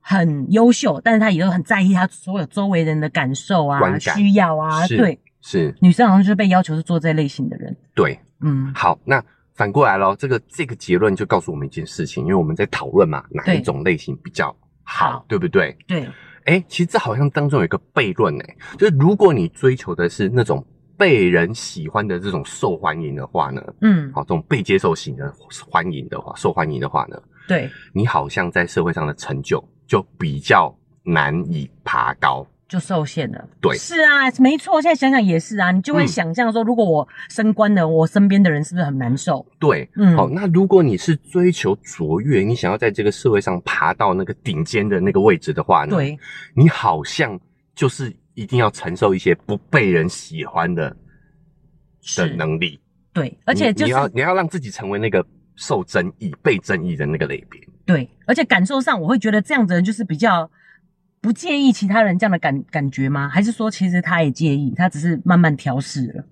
[0.00, 5.74] 很优秀，但是他也都很在意他所有周围人的感受啊、感需要啊，是对，是。
[5.80, 9.22] 女生好像就是被要求是做这类型的人，对，嗯，好，那
[9.54, 14.46] 反过来咯，这个这个结论就告诉我们一件事情，因为我们在讨论嘛，哪一种类型比较
[14.82, 15.76] 好，好对不对？
[15.86, 16.06] 对，
[16.46, 20.64] 哎、欸，其实这好像当中有一个悖论哎，就是如果你追求的是那种。
[20.98, 25.32] 被人喜欢的这种受欢迎的话呢，嗯，好，这种被接受型的
[25.70, 33.48] 欢迎的话，受欢迎的话呢，对，你好像在社会上的成就就比较难以爬高，就受限了。
[33.60, 34.82] 对，是啊，没错。
[34.82, 39.46] 现在想想也是啊，你就会想象说，如果我升官了，我身边的人是不是很难受？
[39.60, 46.18] 对，嗯，好，那如果你是追求卓越，你想要在这个社会上爬到那个顶尖的那个位置的话呢，对，
[46.54, 47.38] 你好像
[47.76, 48.12] 就是。
[48.38, 50.96] 一定要承受一些不被人喜欢的
[52.16, 52.78] 的能力，
[53.12, 55.26] 对，而且就是你，你要你要让自己成为那个
[55.56, 60.48] 受争议、被争议的那个类别，对，而且感受上我会觉得这样子的人就是比较
[61.20, 63.28] 不介意其他人这样的感感觉吗？
[63.28, 66.24] 还是说其实他也介意，他只是慢慢调试了？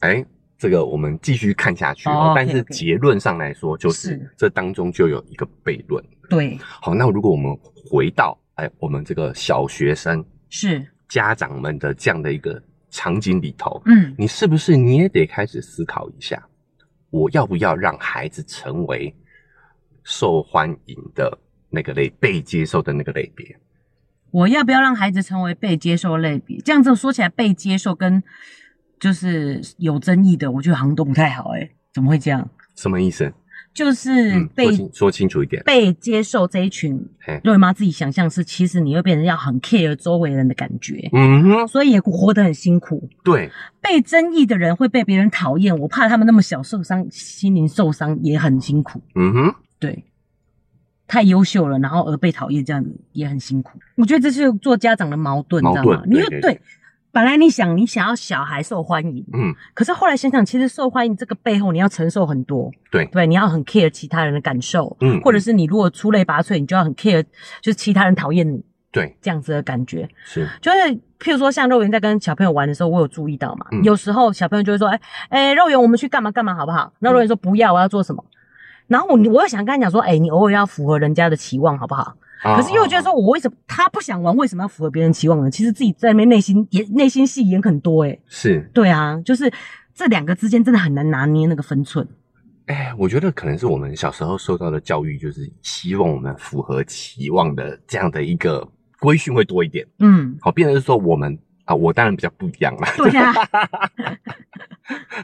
[0.00, 0.26] 哎、欸，
[0.58, 2.28] 这个我们继续看下去哦。
[2.28, 2.36] Oh.
[2.36, 6.04] 但是结论上来说，就是这当中就有一个悖论。
[6.28, 10.86] 对，好，那如果我们回到哎，我们这个小学生是。
[11.08, 16.42] 家长们的这样的一个场景里头，嗯，你是不是你也得开始思考一下，
[17.10, 19.14] 我要不要让孩子成为
[20.02, 21.38] 受欢迎的
[21.70, 23.58] 那个类，被接受的那个类别？
[24.30, 26.58] 我要不要让孩子成为被接受类别？
[26.58, 28.22] 这样子说起来，被接受跟
[28.98, 32.48] 就是有争议的，我觉得好像都不太好，诶，怎么会这样？
[32.74, 33.32] 什么意思？
[33.74, 36.94] 就是被、嗯、说，说清楚一点，被接受这一群，
[37.42, 43.08] 肉圆妈自己想象是，其实你会变成要很 care 周围人的感觉，嗯哼，所以也活得很辛苦。
[43.24, 43.50] 对，
[43.82, 49.02] 被争议的人会被别人讨厌，我怕他们那么小受伤，心灵受伤也很辛苦。
[49.16, 50.04] 嗯哼，对，
[51.08, 53.80] 太优秀了，然后而被讨厌，这样也很辛苦。
[53.96, 56.02] 我觉得这是做家长的矛盾，矛盾，你知道吗？
[56.06, 56.52] 你又对，对。
[56.52, 56.60] 对
[57.14, 63.06] 本来你想你想要小孩受欢迎，嗯，可是后来想想，其实受欢迎这个背后你要承受很多，对。
[63.06, 67.22] 对，你要很 care 其他人的感受，嗯，或者是你如果出类拔萃，你就要很 care，
[67.62, 68.60] 就是其他人讨厌你，
[68.90, 70.08] 对，这样子的感觉。
[70.24, 70.78] 是，就是
[71.20, 76.92] 譬如说像肉圆在跟小朋友玩的时候，我有注意到嘛，嗯、有时候小朋友就会说，哎、欸、哎、欸，肉圆我们去干嘛干嘛好不好？
[76.98, 78.24] 那肉圆说不要，我要做什么？
[78.88, 82.16] 然后我我又想跟他讲说，哎、欸，你偶尔要符合人家的期望好不好？
[82.42, 84.36] 可是又觉得说，我为什么他不想玩？
[84.36, 85.50] 为什么要符合别人期望呢？
[85.50, 89.50] 其实自己在那边内心也内心戏演很多诶、欸、是对啊，就是
[89.94, 92.06] 这两个之间真的很难拿捏那个分寸。
[92.66, 98.66] 哎、欸，我觉得可能是我们小时候受到的教育，就是希望我们符合期望的这样的一个
[99.00, 99.86] 规训会多一点。
[99.98, 102.88] 嗯，好，变成是说我们啊，我当然比较不一样啦。
[102.96, 103.32] 对啊。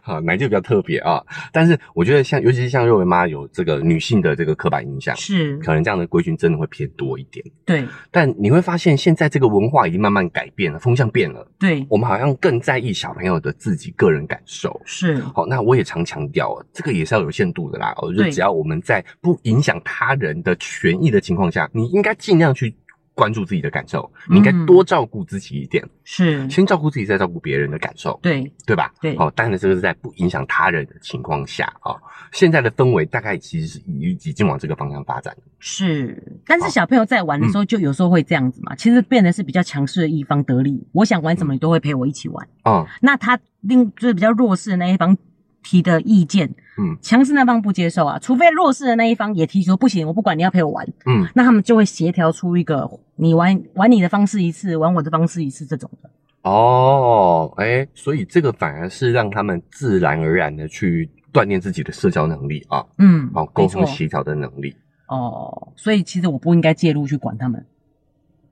[0.02, 1.22] 好，奶就比较特别啊，
[1.52, 7.44] 但是我觉得像，尤其是像肉圆妈有这个女性的这个刻板印象，是可能这样的规矩真的会偏多一点。
[7.66, 11.46] 对，但你会发现现在这个文化已经慢慢改变了，风向变了。
[11.58, 14.80] 对，我们好像更在意小朋友的自己个人感受。
[14.86, 17.94] 是，好，那我也常强调，这个也是要有限度的啦。
[17.98, 22.74] 我觉得只要我们在不影响他人的权益的情况下，你应该尽量去。
[23.20, 28.90] 关注自己的感受，你应该多照顾自己一点，嗯、是先照顾自己，再照顾别人的感受，对对吧？
[28.98, 32.00] 对，哦，当然这个是在不影响他人的情况下啊、哦。
[32.32, 35.42] 现在的氛围大概其实是已已经往这个方向发展了。
[35.58, 38.74] 是，但是小朋友在玩的时候，就有时候会这样子嘛。
[38.74, 42.48] 其实变得是比较强势的一方得利，我想玩什么，你都会陪我一起玩。
[42.64, 45.14] 哦、嗯，那他另就是比较弱势的那一方
[45.62, 46.48] 提的意见，
[46.78, 56.10] 嗯，强势那方不接受啊，除非弱势的那一方也提出不行，我不管你要陪我玩，嗯，那他们就会协调出一个你玩玩你的方式一次，玩我的方式一次这种的。
[56.42, 64.74] 哦，哎、欸，所以这个反而是让他们自然而然的去锻炼自己的社交能力啊，嗯，好，沟通协调的能力。
[65.08, 67.66] 哦，所以其实我不应该介入去管他们。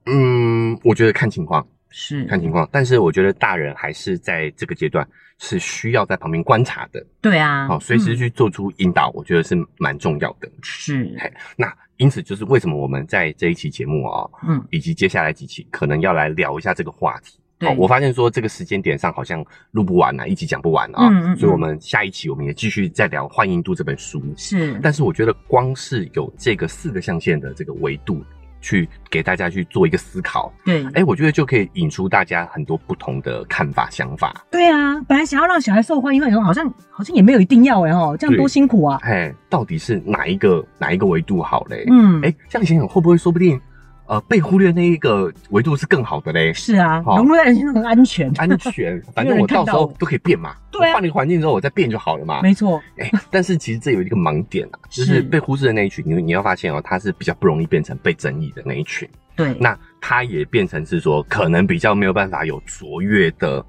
[0.04, 2.24] 嗯，我觉得看情况，是。
[2.24, 5.08] 看情况，但是我觉得大人还是在这个阶段
[5.38, 7.04] 是需要在旁边观察的。
[7.20, 10.48] 对啊，好，随时去做出引导，嗯、我觉得是蛮重要的。
[10.62, 11.10] 是，
[11.56, 17.38] 那因此就是为什么我们在这一期节目啊、哦，嗯，以及接下来几期可能要来聊一下这个话题。
[17.58, 24.22] 对，我发现说这个时间点上好像录不完啊，一集讲不完啊、所以我们下一期我们也继续再聊《欢迎度》这本书。
[24.36, 28.24] 是，但是我觉得光是有这个四个象限的这个维度。
[28.60, 34.44] 去给大家去做一个思考，对，哎、欸，我觉得就可以引出大家很多不同的看法、想法。
[34.50, 38.98] 对啊，本来想要让小孩受欢迎，因为好像好像也没有一定要哎哦，这样多辛苦啊！
[39.02, 41.84] 哎，到底是哪一个哪一个维度好嘞？
[41.88, 43.60] 嗯，哎、欸，这样想想会不会说不定？
[44.08, 46.50] 呃，被忽略那一个维度是更好的嘞。
[46.54, 49.00] 是啊，融入在人心中很安全，安全。
[49.14, 50.54] 反正我到时候都可以变嘛。
[50.70, 52.40] 对啊，换了个环境之后，我再变就好了嘛。
[52.40, 52.82] 没错。
[52.96, 59.06] 哎，但是其实这有一个盲点啊，就是被忽视的那一群，你你要发现哦，他是比较不容易变成被争议的那一群。
[59.36, 59.54] 对。
[59.60, 63.62] 那他也变成是说，可能比较没有办法有卓越的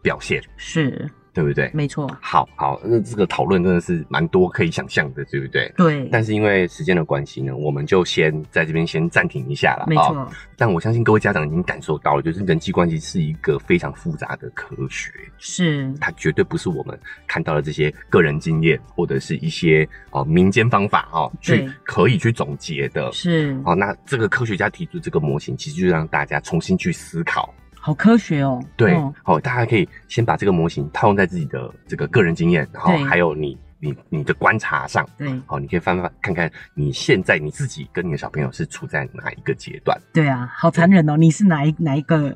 [0.00, 0.42] 表现。
[0.56, 1.06] 是。
[1.32, 1.70] 对不对？
[1.72, 2.10] 没错。
[2.20, 5.72] 好好，那这个讨论真的是蛮多可以想象的，对不对？
[5.76, 6.08] 对。
[6.12, 9.86] 但是因为时间的关系呢，我们就先在这边先暂停一下了。
[9.88, 10.30] 没错。
[10.56, 15.10] 但我相信各位家长已经感受到了，就是人际关系是一个非常复杂的科学。
[15.38, 15.92] 是。
[16.00, 23.10] 它绝对不是我们看到的这些个人经验或者是一些哦民间方法哦去可以去总结的。
[23.12, 23.58] 是。
[23.64, 27.52] 哦，那这个科学家提出这个模型，其实就让大家重新去思考。
[27.84, 28.64] 好科学哦！
[28.76, 40.00] 对，好、哦，大家可以先把这个模型套用在自己的这个个人经验，然后还有你你你的观察上，对，好，你可以翻翻看看你现在你自己跟你的小朋友是处在哪一个阶段？
[40.12, 41.16] 对啊，好残忍哦！
[41.16, 42.32] 你是哪一哪一个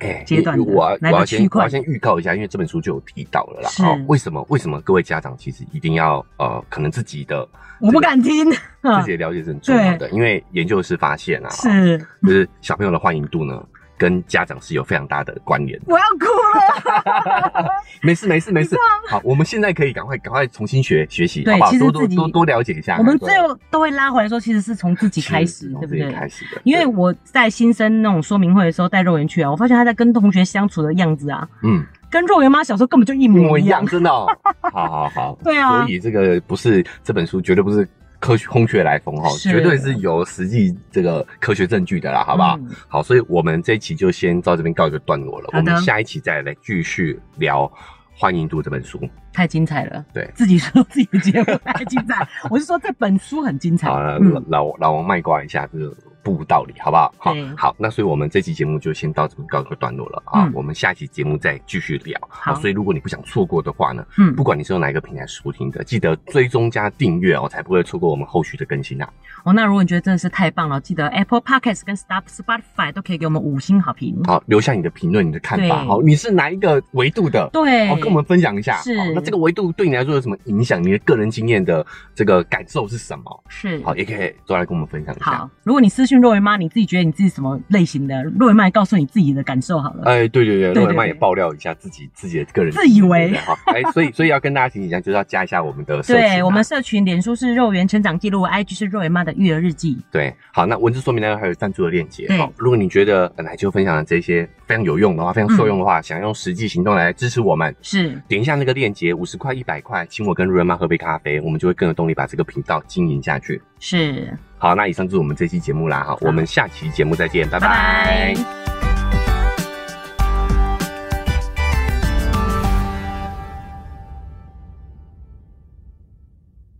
[0.00, 0.58] 哎阶段？
[0.58, 3.68] 我我要先我要先预告一下，因为这本书就有提到了啦。
[3.68, 13.64] 是，为什么为什么各位家长其实一定要呃，可能自己的、这个、我不敢听，自己的了解是很重要的， 因为研究是发现啊，是就是小朋友的欢迎度呢。
[13.98, 15.78] 跟家长是有非常大的关联。
[15.86, 17.68] 我要哭了。
[18.00, 18.76] 没事没事没事。
[19.08, 21.72] 好，我们现在可以赶快赶快重新学学习，好不好？
[21.72, 22.96] 多多多多了解一下。
[22.98, 26.12] 我们最后都会拉回来说，其实是从自己开始，对不对？
[26.12, 26.60] 开始的。
[26.64, 34.10] 因为我在新生那种说明会的时候带肉圆去啊，我发现他在跟同学相处的样子啊，嗯，跟肉圆妈小时候根本就一模一样，真的。
[34.72, 35.38] 好好好。
[35.42, 35.80] 对啊。
[35.80, 37.88] 所以这个不是这本书绝对不是。
[38.20, 42.56] 科学空穴来风哈，绝对是有实际这个科学证据的啦，好不好？
[42.58, 45.48] 嗯、好，所以我们这一期就先到这边告一个段落了。
[45.52, 47.64] 我们下一期再来继续聊
[48.14, 49.00] 《欢迎读》这本书，
[49.32, 50.04] 太精彩了。
[50.12, 53.88] 对，自己说自己的节目太精彩，我是说这本书很精彩。
[53.88, 55.96] 好了，老老王卖瓜一下这个。
[56.28, 57.14] 不无道理，好不好？
[57.16, 60.50] 好，好，那所以我们这期节目就先到这边告一个段落了啊。
[60.52, 62.20] 我们下期节目再继续聊。
[62.28, 69.08] 好，所以如果你不想错过的话呢，嗯，不管你是用哪一个平台收听的，记得追踪加订阅哦，才不会错过我们后续的更新啊。
[69.44, 74.20] 哦，那如果你觉得真的是太棒了，记得 Apple Podcast 跟 Stop Spotify 都可以给我们五星好评。
[74.24, 75.82] 好，留下你的评论，你的看法。
[75.86, 77.48] 好，你是哪一个维度的？
[77.52, 78.76] 对，好，跟我们分享一下。
[78.82, 80.82] 是，那这个维度对你来说有什么影响？
[80.82, 83.44] 你的个人经验的这个感受是什么？
[83.48, 85.24] 是，好，也可以都来跟我们分享一下。
[85.24, 87.08] 好，如果你私讯肉圆妈，你自己觉得。
[87.08, 88.22] 你自己什么类型的？
[88.38, 90.02] 肉圆妈也告诉你自己的感受好了。
[90.04, 93.56] 哎，对对对，肉圆妈也爆料一下自己自己的个人自以为好。
[93.72, 96.22] 哎，所以所以要跟大家提醒一下，就是要加一下我们的 社群。
[96.22, 99.96] 对，我们社群脸书是肉圆成长记录，IG 是肉圆妈的育儿日记。
[100.10, 102.28] 对，好，那文字说明呢还有赞助的链接。
[102.36, 113.62] 好，如果你觉得奶就分享的这些非常有用的话，非常受用的话，想用实际行动来支持我们，是点一下那个链接，五十块、一百块，请我跟肉圆妈喝杯咖啡，我们就会更有动力把这个频道经营下去。
[113.78, 114.36] 是。
[114.58, 117.68] 好，那以上就是我们这期节目啦，哈，我们下期节目再见，拜拜。
[117.68, 118.67] 拜拜。